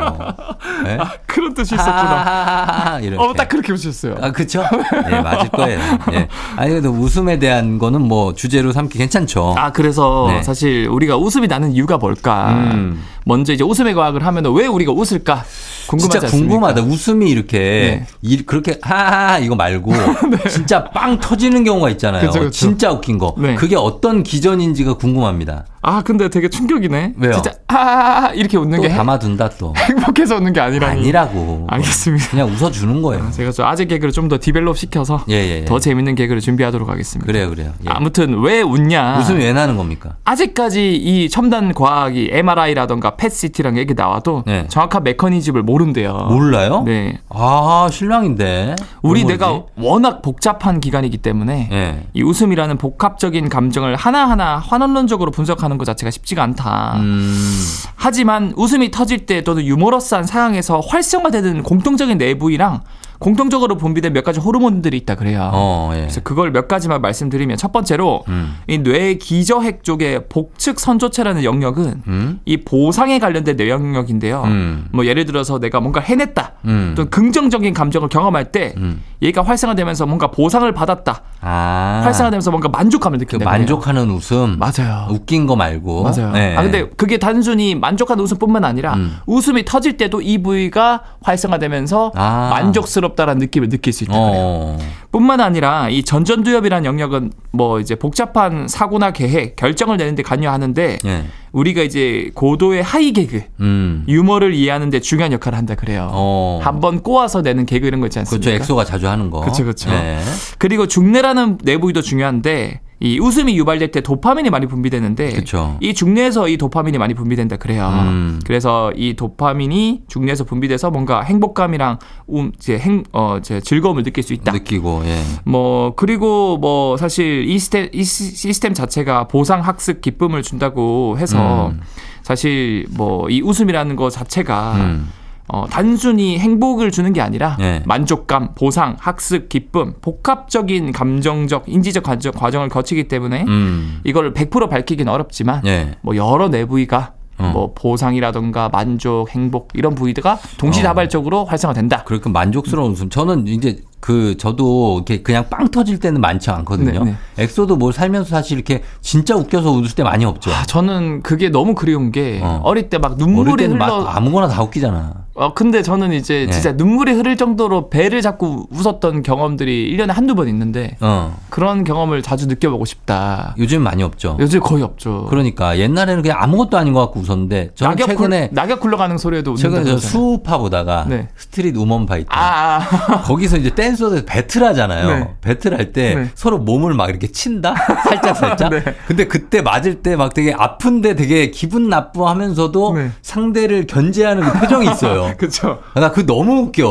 [0.84, 0.98] 네?
[1.26, 2.24] 그런 뜻이 있었구나.
[2.24, 3.22] 하하하하 이렇게.
[3.22, 4.16] 어, 딱 그렇게 웃으셨어요.
[4.20, 4.64] 아, 그쵸?
[5.08, 5.78] 네, 맞을 거예요.
[6.12, 6.28] 예.
[6.56, 9.54] 아니, 그래도 웃음에 대한 거는 뭐 주제로 삼기 괜찮죠.
[9.58, 10.42] 아 그래서 네.
[10.42, 12.50] 사실 우리가 웃음이 나는 이유가 뭘까?
[12.52, 13.02] 음.
[13.30, 15.44] 먼저 이제 웃음의 과학을 하면 왜 우리가 웃을까?
[15.86, 16.48] 궁금하지 진짜 않습니까?
[16.48, 16.82] 궁금하다.
[16.82, 18.06] 웃음이 이렇게 네.
[18.22, 19.92] 이- 그렇게 하하 이거 말고
[20.50, 22.26] 진짜 빵 터지는 경우가 있잖아요.
[22.26, 22.50] 그쵸, 그쵸.
[22.50, 23.34] 진짜 웃긴 거.
[23.38, 23.54] 네.
[23.54, 25.64] 그게 어떤 기전인지가 궁금합니다.
[25.82, 27.14] 아 근데 되게 충격이네.
[27.16, 27.32] 왜요?
[27.32, 29.72] 진짜 아 이렇게 웃는 또게 행- 담아둔다 또.
[29.78, 31.00] 행복해서 웃는 게 아니라니.
[31.00, 31.66] 아니라고.
[31.70, 32.26] 알겠습니다.
[32.30, 33.30] 그냥 웃어주는 거예요.
[33.32, 35.64] 제가 저 아재 개그를 좀 더 develop 시켜서 예, 예, 예.
[35.64, 37.26] 더 재밌는 개그를 준비하도록 하겠습니다.
[37.26, 37.72] 그래요, 그래요.
[37.84, 37.88] 예.
[37.88, 39.18] 아무튼 왜 웃냐?
[39.18, 40.14] 웃음이 왜 나는 겁니까?
[40.24, 44.66] 아직까지 이 첨단 과학이 MRI라던가 PET CT랑 얘기 나와도 네.
[44.68, 46.28] 정확한 메커니즘을 모른대요.
[46.30, 46.82] 몰라요?
[46.86, 47.18] 네.
[47.28, 48.76] 아, 실망인데.
[49.02, 49.62] 우리 왜 내가?
[49.76, 52.06] 워낙 복잡한 기관이기 때문에 예.
[52.14, 56.96] 이 웃음이라는 복합적인 감정을 하나하나 환원론적으로 분석하는 것 자체가 쉽지가 않다.
[56.96, 57.66] 음.
[57.94, 62.80] 하지만 웃음이 터질 때 또는 유머러스한 상황에서 활성화되는 공통적인 내부위랑
[63.20, 65.50] 공통적으로 분비된 몇 가지 호르몬들이 있다 그래요.
[65.52, 66.00] 어, 예.
[66.00, 68.56] 그래서 그걸 몇 가지만 말씀드리면 첫 번째로 음.
[68.66, 72.40] 이뇌 기저핵 쪽의 복측 선조체라는 영역은 음?
[72.46, 74.42] 이 보상에 관련된 뇌 영역인데요.
[74.46, 74.88] 음.
[74.90, 76.52] 뭐 예를 들어서 내가 뭔가 해냈다.
[76.64, 76.94] 음.
[76.96, 79.02] 또 긍정적인 감정을 경험할 때 음.
[79.20, 81.22] 얘가 활성화되면서 뭔가 보상을 받았다.
[81.42, 82.00] 아.
[82.04, 83.44] 활성화되면서 뭔가 만족감을 그 느낀다.
[83.44, 84.58] 만족하는 웃음.
[84.58, 85.08] 맞아요.
[85.10, 86.04] 웃긴 거 말고.
[86.04, 86.32] 맞아요.
[86.32, 86.56] 네.
[86.56, 89.18] 아 근데 그게 단순히 만족하는 웃음뿐만 아니라 음.
[89.26, 92.48] 웃음이 터질 때도 이 부위가 활성화되면서 아.
[92.50, 94.32] 만족스럽다라는 느낌을 느낄 수 있다 그래요.
[94.34, 94.78] 어.
[95.12, 101.24] 뿐만 아니라 이 전전두엽이라는 영역은 뭐 이제 복잡한 사고나 계획, 결정을 내는데 관여하는데 예.
[101.52, 104.04] 우리가 이제 고도의 high 개그, 음.
[104.06, 106.08] 유머를 이해하는데 중요한 역할을 한다 그래요.
[106.12, 106.60] 어.
[106.62, 108.44] 한번 꼬아서 내는 개그 이런 거 있지 않습니까?
[108.44, 108.62] 그렇죠.
[108.62, 109.40] 엑소가 자주 하는 거.
[109.40, 109.90] 그쵸, 그쵸.
[109.90, 110.20] 네.
[110.58, 115.78] 그리고 중뇌라는 뇌 부위도 중요한데 이 웃음이 유발될 때 도파민이 많이 분비되는데 그쵸.
[115.80, 117.88] 이 중뇌에서 이 도파민이 많이 분비된다 그래요.
[117.88, 118.40] 음.
[118.44, 121.98] 그래서 이 도파민이 중뇌에서 분비돼서 뭔가 행복감이랑
[122.34, 124.52] 음, 이제 행, 어, 이제 즐거움을 느낄 수 있다.
[124.52, 125.22] 느끼고, 예.
[125.44, 131.68] 뭐 그리고 뭐 사실 이 시스템, 이 시- 시스템 자체가 보상 학습 기쁨을 준다고 해서
[131.70, 131.80] 음.
[132.22, 135.08] 사실 뭐 이 웃음이라는 거 자체가 음.
[135.52, 137.82] 어, 단순히 행복을 주는 게 아니라 네.
[137.86, 144.00] 만족감, 보상, 학습, 기쁨, 복합적인 감정적, 인지적 과정, 과정을 거치기 때문에 음.
[144.04, 145.96] 이걸 100% 밝히기는 어렵지만 예.
[146.02, 147.50] 뭐 여러 내부위가 어.
[147.52, 152.04] 뭐 보상이라던가 만족, 행복 이런 부위가 동시다발적으로 활성화된다.
[152.04, 153.08] 그렇게 만족스러운 웃음.
[153.08, 157.04] 저는 이제 그 저도 이렇게 그냥 빵 터질 때는 많지 않거든요.
[157.04, 160.50] 네, 엑소도 뭘 살면서 사실 이렇게 진짜 웃겨서 웃을 때 많이 없죠.
[160.50, 162.60] 아, 저는 그게 너무 그리운 게 어.
[162.62, 162.74] 어.
[162.74, 165.26] 릴때 막 눈물이 흘러 막 아무거나 다 웃기잖아.
[165.34, 166.52] 어, 근데 저는 이제 네.
[166.52, 171.38] 진짜 눈물이 흐를 정도로 배를 잡고 웃었던 경험들이 1년에 한두 번 있는데 어.
[171.50, 173.54] 그런 경험을 자주 느껴보고 싶다.
[173.58, 174.36] 요즘 많이 없죠.
[174.40, 175.26] 요즘 거의 없죠.
[175.30, 179.54] 그러니까 옛날에는 그냥 아무것도 아닌 것 같고 웃었는데 저는 낙엽 최근에 굴, 낙엽 굴러가는 소리에도
[179.54, 179.98] 최근에 저.
[179.98, 181.28] 스우파 보다가 네.
[181.36, 183.22] 스트릿 우먼 파이터 아, 아.
[183.22, 185.06] 거기서 이제 댄서들 battle하잖아요.
[185.08, 185.28] 네.
[185.40, 186.30] battle할 때 네.
[186.34, 187.74] 서로 몸을 막 이렇게 친다
[188.08, 188.70] 살짝 살짝.
[188.74, 188.82] 네.
[189.06, 193.10] 근데 그때 맞을 때 막 되게 아픈데 되게 기분 나쁘하면서도 네.
[193.22, 195.29] 상대를 견제하는 그 표정이 있어요.
[195.38, 195.78] 그쵸.
[195.94, 196.90] 나 그거 너무 웃겨.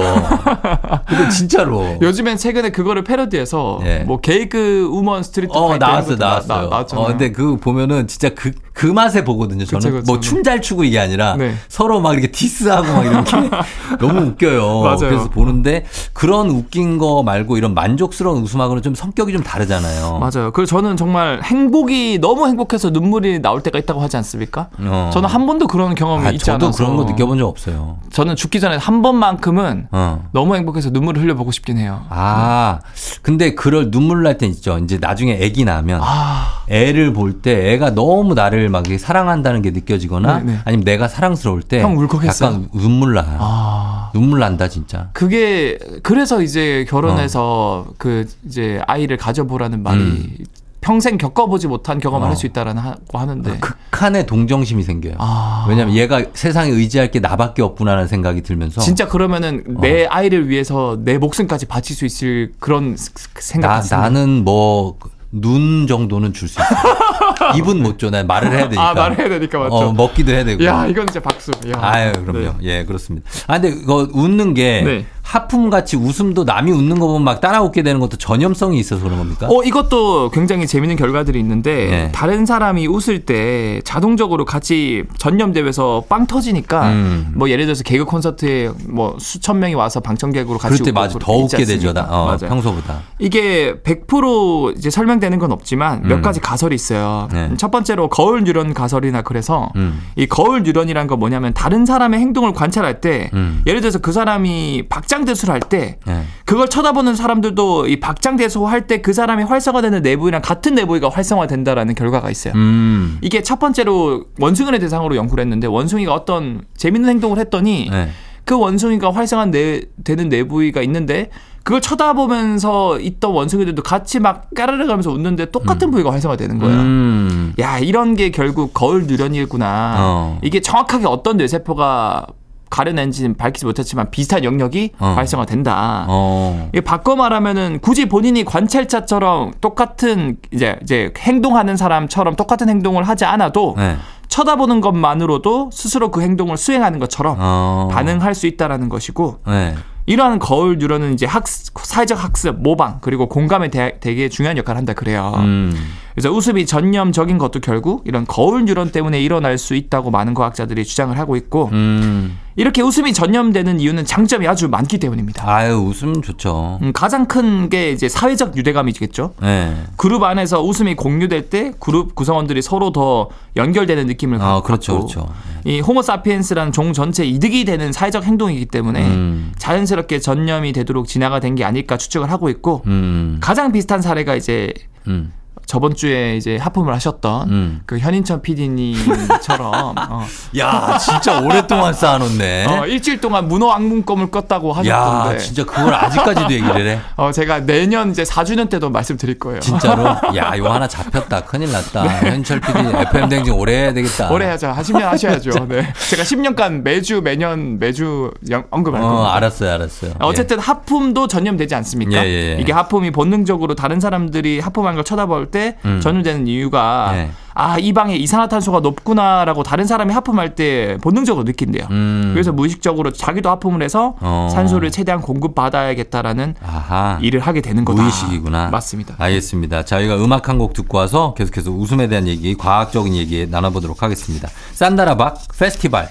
[1.07, 1.97] 근데 진짜로.
[2.01, 3.99] 요즘엔 최근에 그거를 패러디해서 예.
[3.99, 6.61] 뭐 개그 우먼 스트리트 어 파이터 나왔어 나왔어요.
[6.63, 7.05] 나, 나왔잖아요.
[7.05, 9.65] 어 근데 그 보면은 진짜 그 그 맛에 보거든요.
[9.65, 10.03] 저는.
[10.05, 11.53] 뭐 춤 잘 추고 이게 아니라 네.
[11.67, 13.49] 서로 막 이렇게 디스하고 막 이렇게
[13.99, 14.81] 너무 웃겨요.
[14.83, 14.97] 맞아요.
[14.99, 20.19] 그래서 보는데 그런 웃긴 거 말고 이런 만족스러운 웃음하고는 좀 성격이 좀 다르잖아요.
[20.19, 20.51] 맞아요.
[20.53, 24.69] 그리고 저는 정말 행복이 너무 행복해서 눈물이 나올 때가 있다고 하지 않습니까?
[24.79, 25.09] 어.
[25.11, 27.97] 저는 한 번도 그런 경험이 아, 있지 저도 않아서 그런 거 느껴본 적 없어요.
[28.13, 30.23] 저는 죽기 전에 한 번만큼은 어.
[30.31, 32.05] 너무 행복해서 눈물을 흘려보고 싶긴 해요.
[32.09, 32.79] 아,
[33.21, 34.77] 근데 그럴 눈물 날 땐 있죠.
[34.77, 39.71] 이제 나중에 애기 나면 아, 애를 볼 때 애가 너무 나를 막 이렇게 사랑한다는 게
[39.71, 40.59] 느껴지거나 네, 네.
[40.65, 41.79] 아니면 내가 사랑스러울 때?
[41.79, 43.25] 약간 눈물 나.
[43.39, 44.11] 아.
[44.13, 45.09] 눈물 난다 진짜.
[45.13, 47.93] 그게 그래서 이제 결혼해서 어.
[47.97, 50.37] 그 이제 아이를 가져보라는 말이 음.
[50.81, 52.29] 평생 겪어보지 못한 경험을 어.
[52.29, 55.15] 할 수 있다라는 하고 하는데 극한의 동정심이 생겨요.
[55.19, 55.65] 아.
[55.67, 61.17] 왜냐면 얘가 세상에 의지할 게 나밖에 없구나라는 생각이 들면서 진짜 그러면은 내 아이를 위해서 내
[61.17, 64.01] 목숨까지 바칠 수 있을 그런 스- 스- 생각 나, 같습니다.
[64.09, 64.97] 나는 뭐
[65.31, 66.63] 눈 정도는 줄 수 있어.
[67.55, 68.09] 입은 못 줘.
[68.09, 68.89] 난 말을 해야 되니까.
[68.89, 69.75] 아 말해야 되니까 맞죠.
[69.75, 70.63] 어, 먹기도 해야 되고.
[70.65, 71.51] 야 이건 진짜 박수.
[71.69, 71.73] 야.
[71.79, 72.39] 아유, 그럼요.
[72.39, 72.53] 네.
[72.63, 73.29] 예, 그렇습니다.
[73.47, 75.05] 아, 근데 그거 웃는 게 네.
[75.29, 79.19] 하품 같이 웃음도 남이 웃는 거 보면 막 따라 웃게 되는 것도 전염성이 있어서 그런
[79.19, 79.45] 겁니까?
[79.47, 82.11] 어 이것도 굉장히 재밌는 결과들이 있는데 네.
[82.11, 87.31] 다른 사람이 웃을 때 자동적으로 같이 전염되면서 빵 터지니까 음.
[87.35, 91.19] 뭐 예를 들어서 개그 콘서트에 뭐 수천 명이 와서 방청객으로 같이 그럴 때 맞아.
[91.19, 91.93] 더 웃게 되죠.
[91.93, 92.49] 나, 어, 맞아요.
[92.49, 93.01] 평소보다.
[93.19, 96.21] 이게 100% 이제 설명되는 건 없지만 몇 음.
[96.23, 97.27] 가지 가설이 있어요.
[97.31, 97.51] 네.
[97.57, 100.01] 첫 번째로 거울 뉴런 가설이나 그래서 음.
[100.15, 103.61] 이 거울 뉴런이란 건 뭐냐면 다른 사람의 행동을 관찰할 때 음.
[103.67, 106.21] 예를 들어서 그 사람이 박 장대소를 할때 예.
[106.45, 112.29] 그걸 쳐다보는 사람들도 이 박장대소 할 때 그 사람이 활성화되는 내부위랑 같은 내부위가 활성화된다라는 결과가
[112.31, 112.53] 있어요.
[112.55, 113.17] 음.
[113.21, 118.09] 이게 첫 번째로 원숭이를 대상으로 연구를 했는데 원숭이가 어떤 재밌는 행동을 했더니 네.
[118.45, 121.29] 그 원숭이가 활성화 내, 되는 내부위가 있는데
[121.63, 126.79] 그걸 쳐다보면서 있던 원숭이들도 같이 막 까르르 가면서 웃는데 똑같은 부위가 활성화되는 거예요.
[126.79, 127.53] 음.
[127.59, 129.95] 야 이런 게 결국 거울 뉴런이구나.
[129.99, 130.39] 어.
[130.41, 132.25] 이게 정확하게 어떤 뇌세포가
[132.69, 135.13] 가려낸지는 밝히지 못했지만 비슷한 영역이 어.
[135.15, 136.05] 활성화된다.
[136.07, 136.69] 어.
[136.71, 143.75] 이게 바꿔 말하면은 굳이 본인이 관찰자처럼 똑같은 이제 이제 행동하는 사람처럼 똑같은 행동을 하지 않아도
[143.77, 143.97] 네.
[144.27, 147.89] 쳐다보는 것만으로도 스스로 그 행동을 수행하는 것처럼 어.
[147.91, 149.75] 반응할 수 있다라는 것이고 네.
[150.09, 154.93] 이러한 거울 뉴런은 이제 학습, 사회적 학습, 모방 그리고 공감에 대, 되게 중요한 역할을 한다
[154.93, 155.33] 그래요.
[155.35, 155.71] 음.
[156.15, 161.15] 그래서 웃음이 전념적인 것도 결국 이런 거울 뉴런 때문에 일어날 수 있다고 많은 과학자들이 주장을
[161.15, 162.39] 하고 있고 음.
[162.59, 165.49] 이렇게 웃음이 전념되는 이유는 장점이 아주 많기 때문입니다.
[165.49, 166.79] 아유, 웃음 좋죠.
[166.81, 169.33] 음, 가장 큰 게 이제 사회적 유대감이겠죠.
[169.41, 169.75] 네.
[169.95, 174.93] 그룹 안에서 웃음이 공유될 때 그룹 구성원들이 서로 더 연결되는 느낌을 아, 갖고 그렇죠.
[174.95, 175.29] 그렇죠.
[175.65, 179.51] 이 호모사피엔스라는 종 전체 이득이 되는 사회적 행동이기 때문에 음.
[179.57, 183.37] 자연스럽게 전념이 되도록 진화가 된 게 아닐까 추측을 하고 있고 음.
[183.41, 184.73] 가장 비슷한 사례가 이제
[185.07, 185.31] 음.
[185.69, 187.81] 저번 주에 이제 하품을 하셨던 음.
[187.85, 190.25] 그 현인천 PD님처럼 어,
[190.57, 192.65] 야, 진짜 오랫동안 쌓아놓네.
[192.65, 196.99] 어, 일주일 동안 문어 악문껌을 껐다고 야, 하셨던데 진짜 그걸 아직까지도 얘기를 해.
[197.17, 199.59] 어, 제가 내년 이제 4주년 때도 말씀드릴 거예요.
[199.59, 200.07] 진짜로?
[200.35, 201.41] 야, 이거 하나 잡혔다.
[201.41, 202.03] 큰일 났다.
[202.03, 202.79] 현철 PD
[203.11, 204.27] FM 댕진 오래 해야 되겠다.
[204.27, 204.33] 네.
[204.33, 204.71] 오래 하자.
[204.71, 205.51] 하시면 하셔야죠.
[205.67, 205.93] 네.
[206.09, 209.35] 제가 10년간 매주 매년 매주 영- 언급할 어, 겁니다.
[209.35, 210.13] 알았어요, 알았어요.
[210.21, 212.25] 어쨌든 하품도 전염되지 않습니까?
[212.25, 212.57] 예, 예, 예.
[212.59, 215.99] 이게 하품이 본능적으로 다른 사람들이 하품한 걸 쳐다볼 때 음.
[216.01, 217.31] 전염되는 이유가 예.
[217.53, 221.87] 아, 이 방에 이산화탄소가 높구나라고 다른 사람이 하품할 때 본능적으로 느낀대요.
[221.91, 222.29] 음.
[222.33, 224.47] 그래서 무의식적으로 자기도 하품을 해서 어.
[224.53, 227.17] 산소를 최대한 공급받아야겠다라는 아하.
[227.21, 228.01] 일을 하게 되는 거다.
[228.01, 228.69] 무의식이구나.
[228.69, 229.15] 맞습니다.
[229.17, 229.83] 알겠습니다.
[229.83, 234.49] 저희가 음악 한 곡 듣고 와서 계속해서 웃음에 대한 얘기, 과학적인 얘기 나눠보도록 하겠습니다.
[234.73, 236.09] 산다라박 페스티벌.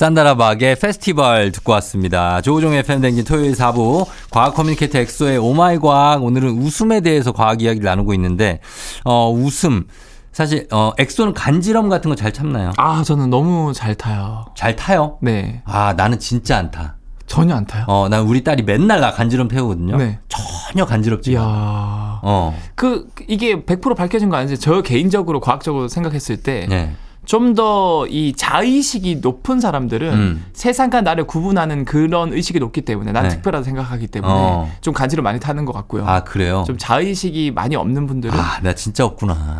[0.00, 2.42] 산다라박의 페스티벌 듣고 왔습니다.
[2.42, 8.12] 조우종의 FM댕진 토요일 4부 과학 communicator 엑소의 오마이 과학 오늘은 웃음에 대해서 과학 이야기를 나누고
[8.12, 8.60] 있는데
[9.06, 9.86] 어 웃음
[10.32, 12.72] 사실 어 엑소는 간지럼 같은 거 잘 참나요?
[12.76, 14.44] 아, 저는 너무 잘 타요.
[14.54, 15.16] 잘 타요?
[15.22, 15.62] 네.
[15.64, 16.96] 아 나는 진짜 안 타.
[17.26, 17.86] 전혀 안 타요.
[17.88, 19.96] 어 난 우리 딸이 맨날 나 간지럼 태우거든요.
[19.96, 20.18] 네.
[20.28, 21.32] 전혀 간지럽지.
[21.32, 21.40] 이야.
[21.42, 22.54] 어.
[22.74, 26.94] 그 이게 100% 밝혀진 거 아닌지 저 개인적으로 과학적으로 생각했을 때 네.
[27.26, 30.44] 좀 더 이 자의식이 높은 사람들은 음.
[30.52, 33.28] 세상과 나를 구분하는 그런 의식이 높기 때문에 난 네.
[33.30, 34.70] 특별하다 생각하기 때문에 어.
[34.80, 36.06] 좀 간지를 많이 타는 것 같고요.
[36.06, 36.64] 아 그래요?
[36.66, 39.58] 좀 자의식이 많이 없는 분들은 아, 나 진짜 없구나.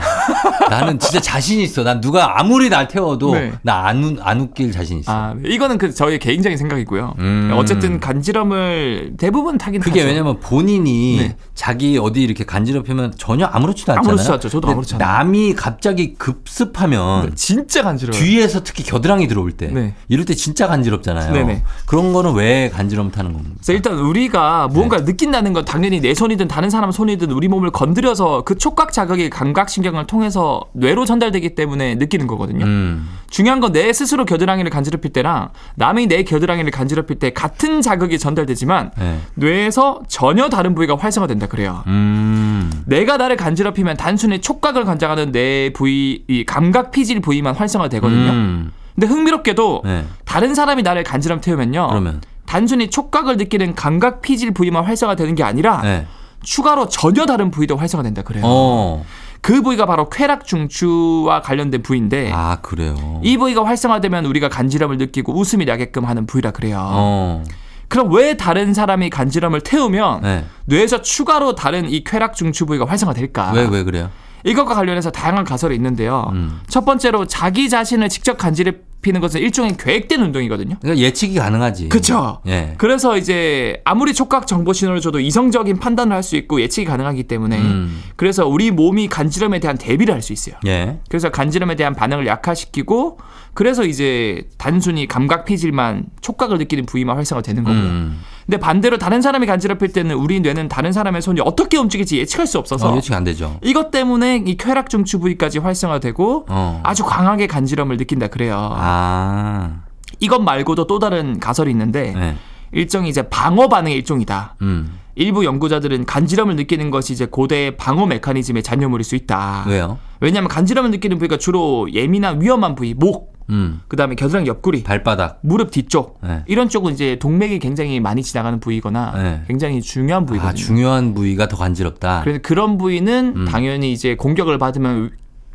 [0.70, 1.82] 나는 진짜 자신 있어.
[1.82, 3.52] 난 누가 아무리 날 태워도 네.
[3.62, 5.12] 나안 안 웃길 자신 있어.
[5.12, 7.14] 아, 이거는 그 저의 개인적인 생각이고요.
[7.18, 7.52] 음.
[7.56, 10.08] 어쨌든 간지럼을 대부분 타긴 그게 타죠.
[10.08, 11.36] 왜냐면 본인이 네.
[11.54, 14.08] 자기 어디 이렇게 간지럽히면 전혀 아무렇지도 않잖아요.
[14.10, 14.48] 아무렇지도 않죠.
[14.48, 15.08] 저도 아무렇지 않아요.
[15.18, 18.20] 남이 갑자기 급습하면 네, 진짜 간지러워요.
[18.20, 19.94] 뒤에서 특히 겨드랑이 들어올 때 네.
[20.09, 21.32] 이럴 때 진짜 간지럽잖아요.
[21.32, 21.62] 네네.
[21.86, 23.54] 그런 거는 왜 간지럼 타는 겁니까?
[23.59, 25.12] 그래서 일단 우리가 무언가를 네.
[25.12, 30.07] 느낀다는 건 당연히 내 손이든 다른 사람 손이든 우리 몸을 건드려서 그 촉각 자극이 감각신경을
[30.07, 32.64] 통해서 뇌로 전달되기 때문에 느끼는 거거든요.
[32.64, 33.09] 음.
[33.30, 38.92] 중요한 건 내 스스로 겨드랑이를 간지럽힐 때랑 남이 내 겨드랑이를 간지럽힐 때 같은 자극이 전달되지만
[38.98, 39.18] 네.
[39.34, 41.82] 뇌에서 전혀 다른 부위가 활성화된다 그래요.
[41.88, 42.70] 음.
[42.86, 48.30] 내가 나를 간지럽히면 단순히 촉각을 관장하는 내 부위, 이 감각 피질 부위만 활성화되거든요.
[48.30, 48.72] 음.
[48.94, 50.05] 근데 흥미롭게도 네.
[50.24, 51.88] 다른 사람이 나를 간지럼 태우면요.
[51.88, 56.07] 그러면 단순히 촉각을 느끼는 감각 피질 부위만 활성화되는 게 아니라 네.
[56.42, 58.42] 추가로 전혀 다른 부위도 활성화된다 그래요.
[58.47, 59.05] 어.
[59.42, 62.94] 그 부위가 바로 쾌락 중추와 관련된 부위인데 아 그래요.
[62.94, 63.20] 네.
[63.22, 66.78] 이 부위가 활성화되면 우리가 간지럼을 느끼고 웃음이 나게끔 하는 부위라 그래요.
[66.80, 67.44] 어.
[67.88, 70.44] 그럼 왜 다른 사람이 간지럼을 태우면 네.
[70.64, 73.53] 뇌에서 추가로 다른 이 쾌락 중추 부위가 활성화될까?
[73.53, 74.11] 왜 왜 그래요?
[74.45, 76.30] 이것과 관련해서 다양한 가설이 있는데요.
[76.32, 76.61] 음.
[76.68, 80.76] 첫 번째로 자기 자신을 직접 간지럽히는 것은 일종의 계획된 운동이거든요.
[80.80, 81.89] 그러니까 예측이 가능하지.
[81.89, 82.41] 그렇죠.
[82.47, 82.74] 예.
[82.78, 87.59] 그래서 이제 아무리 촉각 정보 신호를 줘도 이성적인 판단을 할 수 있고 예측이 가능하기 때문에
[87.59, 88.03] 음.
[88.16, 90.57] 그래서 우리 몸이 간지럼에 대한 대비를 할 수 있어요.
[90.66, 90.99] 예.
[91.09, 93.18] 그래서 간지럼에 대한 반응을 약화시키고
[93.57, 97.82] 그래서 이제 단순히 감각 피질만 촉각을 느끼는 부위만 활성화되는 거고요.
[97.82, 98.20] 음.
[98.44, 102.59] 근데 반대로 다른 사람이 간지럽힐 때는 우리 뇌는 다른 사람의 손이 어떻게 움직일지 예측할 수
[102.59, 103.59] 없어서 어, 예측 안 되죠.
[103.62, 106.80] 이것 때문에 이 쾌락 중추 부위까지 활성화되고 어.
[106.84, 108.74] 아주 강하게 간지럼을 느낀다 그래요.
[108.76, 109.80] 아.
[110.20, 112.36] 이것 말고도 또 다른 가설이 있는데 네.
[112.72, 114.57] 일종의 이제 방어 반응의 일종이다.
[114.61, 114.98] 음.
[115.14, 119.64] 일부 연구자들은 간지럼을 느끼는 것이 이제 고대의 방어 메커니즘의 잔여물일 수 있다.
[119.66, 119.98] 왜요?
[120.20, 123.80] 왜냐하면 간지럼을 느끼는 부위가 주로 예민한 위험한 부위, 목, 음.
[123.88, 125.38] 그다음에 겨드랑이 옆구리, 발바닥.
[125.42, 126.42] 무릎 뒤쪽 네.
[126.47, 129.42] 이런 쪽은 이제 동맥이 굉장히 많이 지나가는 부위거나 네.
[129.47, 130.51] 굉장히 중요한 부위거든요.
[130.51, 132.22] 아, 중요한 부위가 더 간지럽다.
[132.22, 133.44] 그래서 그런 부위는 음.
[133.47, 135.11] 당연히 이제 공격을 받으면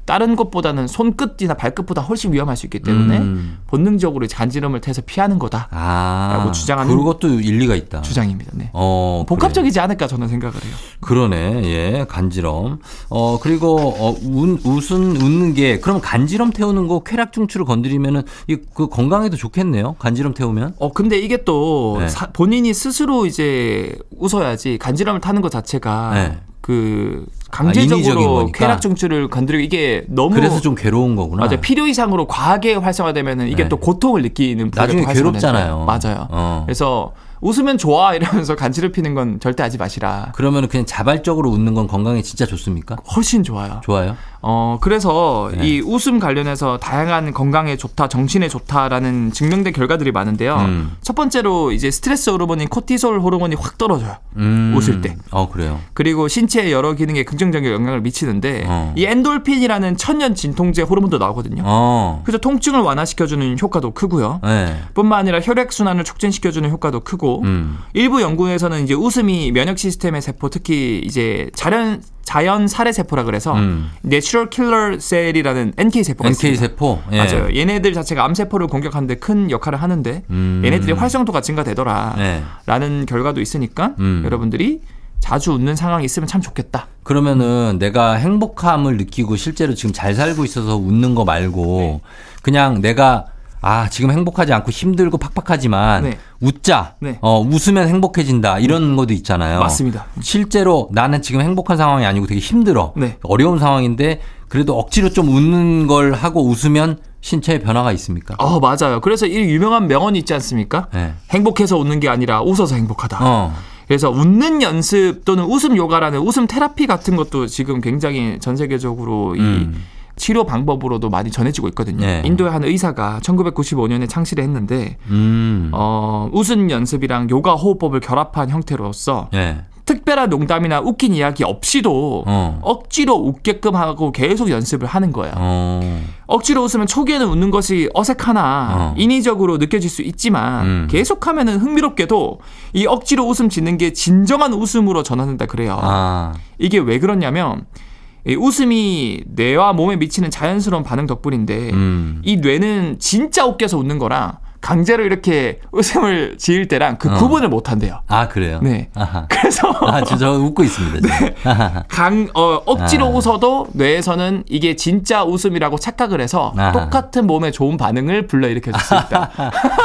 [0.05, 3.59] 다른 것보다는 손끝이나 발끝보다 훨씬 위험할 수 있기 때문에 음.
[3.67, 6.33] 본능적으로 간지럼을 태서 피하는 거다 아.
[6.37, 8.01] 라고 주장하는 그것도 일리가 있다.
[8.01, 8.51] 주장입니다.
[8.55, 8.69] 네.
[8.73, 9.25] 어.
[9.27, 10.73] 복합적이지 않을까 저는 생각을 해요.
[10.99, 11.21] 그래.
[11.21, 11.63] 그러네.
[11.65, 12.05] 예.
[12.09, 12.79] 간지럼.
[13.09, 18.87] 어, 그리고 어, 운, 웃은 웃는 게 그럼 간지럼 태우는 거 쾌락 중추를 건드리면은 이그
[18.89, 19.93] 건강에도 좋겠네요.
[19.99, 20.75] 간지럼 태우면.
[20.79, 22.09] 어 근데 이게 또 네.
[22.09, 26.37] 사- 본인이 스스로 이제 웃어야지 간지럼을 타는 것 자체가 네.
[26.61, 27.25] 그
[27.65, 28.59] 강제적으로 거니까.
[28.59, 31.43] 쾌락 중추를 건드리고 이게 너무 그래서 좀 괴로운 거구나.
[31.43, 33.69] 맞아 필요 이상으로 과하게 활성화되면은 이게 네.
[33.69, 35.85] 또 고통을 느끼는 나중에 괴롭잖아요.
[35.85, 36.27] 맞아요.
[36.29, 36.63] 어.
[36.65, 40.31] 그래서 웃으면 좋아 이러면서 간지를 피는 건 절대 하지 마시라.
[40.35, 42.95] 그러면 그냥 자발적으로 웃는 건 건강에 진짜 좋습니까?
[43.15, 43.81] 훨씬 좋아요.
[43.83, 44.15] 좋아요.
[44.43, 45.67] 어 그래서 네.
[45.67, 50.55] 이 웃음 관련해서 다양한 건강에 좋다, 정신에 좋다라는 증명된 결과들이 많은데요.
[50.55, 50.91] 음.
[51.01, 54.17] 첫 번째로 이제 스트레스 호르몬인 코티솔 호르몬이 확 떨어져요.
[54.37, 54.73] 음.
[54.75, 55.15] 웃을 때.
[55.29, 55.79] 어, 그래요.
[55.93, 58.93] 그리고 신체의 여러 기능에 긍정적인 영향을 미치는데 어.
[58.95, 61.61] 이 엔돌핀이라는 천연 진통제 호르몬도 나오거든요.
[61.65, 62.21] 어.
[62.23, 64.39] 그래서 통증을 완화시켜주는 효과도 크고요.
[64.43, 64.81] 네.
[64.95, 67.77] 뿐만 아니라 혈액 순환을 촉진시켜주는 효과도 크고 음.
[67.93, 73.89] 일부 연구에서는 이제 웃음이 면역 시스템의 세포 특히 이제 자연 자연 살해 세포라 그래서 음.
[74.01, 76.61] natural killer cell이라는 NK 세포가 NK 있습니다.
[76.61, 77.01] 세포.
[77.11, 77.17] 예.
[77.17, 77.49] 맞아요.
[77.55, 80.61] 얘네들 자체가 암 세포를 공격하는데 큰 역할을 하는데 음.
[80.63, 82.15] 얘네들이 활성도가 증가되더라.
[82.17, 82.43] 네.
[82.65, 84.21] 라는 결과도 있으니까 음.
[84.23, 84.81] 여러분들이
[85.19, 86.87] 자주 웃는 상황이 있으면 참 좋겠다.
[87.03, 92.01] 그러면은 내가 행복함을 느끼고 실제로 지금 잘 살고 있어서 웃는 거 말고 네.
[92.41, 93.25] 그냥 내가
[93.61, 96.17] 아 지금 행복하지 않고 힘들고 팍팍하지만 네.
[96.39, 97.19] 웃자 네.
[97.21, 100.07] 어 웃으면 행복해진다 이런 것도 있잖아요 맞습니다.
[100.19, 103.17] 실제로 나는 지금 행복한 상황이 아니고 되게 힘들어 네.
[103.21, 108.35] 어려운 상황인데 그래도 억지로 좀 웃는 걸 하고 웃으면 신체에 변화가 있습니까?
[108.39, 108.99] 어 맞아요.
[108.99, 110.87] 그래서 이 유명한 명언이 있지 않습니까?
[110.93, 111.13] 네.
[111.29, 113.19] 행복해서 웃는 게 아니라 웃어서 행복하다.
[113.21, 113.53] 어.
[113.87, 119.39] 그래서 웃는 연습 또는 웃음 요가라는 웃음 테라피 같은 것도 지금 굉장히 전 세계적으로 이
[119.39, 119.83] 음.
[120.21, 122.05] 치료 방법으로도 많이 전해지고 있거든요.
[122.05, 122.21] 네.
[122.23, 125.71] 인도의 한 의사가 1995년에 창시를 했는데 음.
[125.73, 129.63] 어, 웃음 연습이랑 요가 호흡법을 결합한 형태로서 예.
[129.85, 132.59] 특별한 농담이나 웃긴 이야기 없이도 어.
[132.61, 135.33] 억지로 웃게끔 하고 계속 연습을 하는 거예요.
[135.37, 136.03] 어.
[136.27, 138.95] 억지로 웃으면 초기에는 웃는 것이 어색하나 어.
[138.97, 140.87] 인위적으로 느껴질 수 있지만 음.
[140.89, 142.39] 계속하면은 흥미롭게도
[142.73, 145.79] 이 억지로 웃음 짓는 게 진정한 웃음으로 전환된다 그래요.
[145.81, 146.33] 아.
[146.59, 147.90] 이게 왜 그러냐면 이
[148.27, 152.21] 웃음이 뇌와 몸에 미치는 자연스러운 반응 덕분인데 음.
[152.23, 157.15] 이 뇌는 진짜 웃겨서 웃는 거랑 강제로 이렇게 웃음을 지을 때랑 그 어.
[157.15, 158.01] 구분을 못 한대요.
[158.07, 158.59] 아, 그래요?
[158.61, 158.89] 네.
[158.93, 159.25] 아하.
[159.27, 161.09] 그래서 아, 저, 저 웃고 있습니다.
[161.43, 161.83] 아하하.
[161.87, 163.09] 강, 어, 억지로 아.
[163.09, 166.71] 웃어도 뇌에서는 이게 진짜 웃음이라고 착각을 해서 아하.
[166.71, 169.31] 똑같은 몸에 좋은 반응을 불러일으켜 줄 수 있다.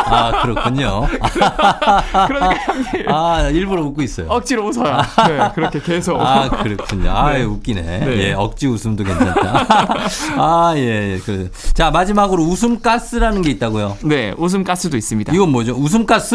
[0.07, 1.07] 아, 그렇군요.
[2.27, 4.27] 그러니까 형님 아, 일부러 웃고 있어요.
[4.29, 5.01] 억지로 웃어요.
[5.29, 6.21] 네, 그렇게 계속.
[6.21, 7.11] 아, 그렇군요.
[7.11, 7.83] 아, 웃기네.
[7.83, 8.19] 네.
[8.29, 9.67] 예, 억지 웃음도 괜찮다.
[10.39, 11.19] 아, 예, 예.
[11.25, 11.51] 그.
[11.75, 13.99] 자, 마지막으로 웃음 가스라는 게 있다고요.
[14.05, 15.33] 네, 웃음 가스도 있습니다.
[15.33, 15.73] 이건 뭐죠?
[15.73, 16.35] 웃음 가스?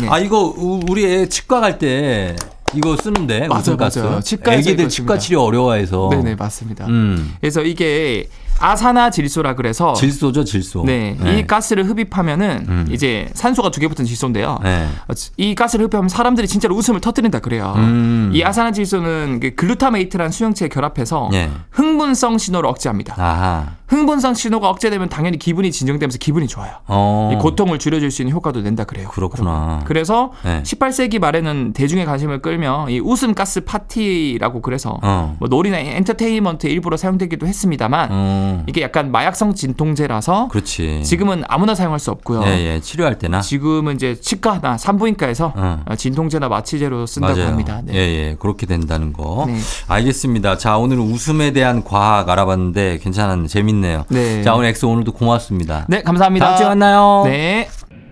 [0.00, 0.08] 네.
[0.08, 2.36] 아, 이거 우- 우리 애 치과 갈 때
[2.74, 3.98] 이거 쓰는데 맞아요, 웃음 가스.
[3.98, 4.20] 맞아요.
[4.20, 5.18] 치과에서 애기들 이거 치과 씁니다.
[5.18, 6.08] 치료 어려워해서.
[6.12, 6.86] 네네 맞습니다.
[6.86, 7.34] 음.
[7.40, 8.28] 그래서 이게
[8.60, 10.84] 아산화 질소라 그래서 질소죠, 질소.
[10.84, 12.86] 네, 이 가스를 흡입하면은 음.
[12.90, 14.58] 이제 산소가 두 개 붙은 질소인데요.
[14.62, 14.86] 네.
[15.08, 17.72] 어, 이 가스를 흡입하면 사람들이 진짜로 웃음을 터뜨린다 그래요.
[17.76, 18.30] 음.
[18.34, 21.48] 이 아산화 질소는 그 glutamate라는 수용체에 결합해서 예.
[21.70, 23.14] 흥분성 신호를 억제합니다.
[23.16, 23.66] 아하.
[23.88, 26.74] 흥분성 신호가 억제되면 당연히 기분이 진정되면서 기분이 좋아요.
[26.86, 27.30] 어.
[27.32, 29.08] 이 고통을 줄여줄 수 있는 효과도 낸다 그래요.
[29.08, 29.80] 그렇구나.
[29.84, 30.62] 그래서 네.
[30.62, 35.34] 18세기 말에는 대중의 관심을 끌며 이 웃음 가스 파티라고 그래서 어.
[35.40, 38.49] 뭐 놀이나 엔터테인먼트에 일부러 사용되기도 했습니다만 어.
[38.66, 41.02] 이게 약간 마약성 진통제라서 그렇지.
[41.04, 42.42] 지금은 아무나 사용할 수 없고요.
[42.44, 42.80] 예, 예.
[42.80, 43.40] 치료할 때나.
[43.40, 45.82] 지금은 이제 치과나 산부인과에서 어.
[45.86, 47.48] 어, 진통제나 마취제로 쓴다고 맞아요.
[47.48, 47.80] 합니다.
[47.92, 48.36] 예, 예.
[48.38, 49.44] 그렇게 된다는 거.
[49.46, 49.58] 네.
[49.88, 50.58] 알겠습니다.
[50.58, 53.48] 자, 오늘은 웃음에 대한 과학 알아봤는데 괜찮았네.
[53.48, 54.04] 재밌네요.
[54.08, 54.42] 네.
[54.42, 55.86] 자, 오늘 엑소 오늘도 고맙습니다.
[55.88, 56.46] 네, 감사합니다.
[56.46, 57.22] 다음 주에 만나요.
[57.24, 57.68] 네.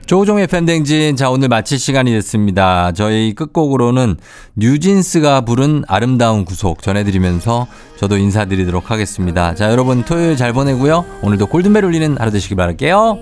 [0.08, 1.16] 조종의 팬댕진.
[1.16, 2.92] 자, 오늘 마칠 시간이 됐습니다.
[2.92, 4.16] 저희 끝곡으로는
[4.56, 7.66] 뉴진스가 부른 아름다운 구속 전해드리면서
[7.98, 9.54] 저도 인사드리도록 하겠습니다.
[9.54, 11.04] 자, 여러분 토요일 잘 보내고요.
[11.20, 13.18] 오늘도 골든벨 울리는 하루 되시길 바랄게요.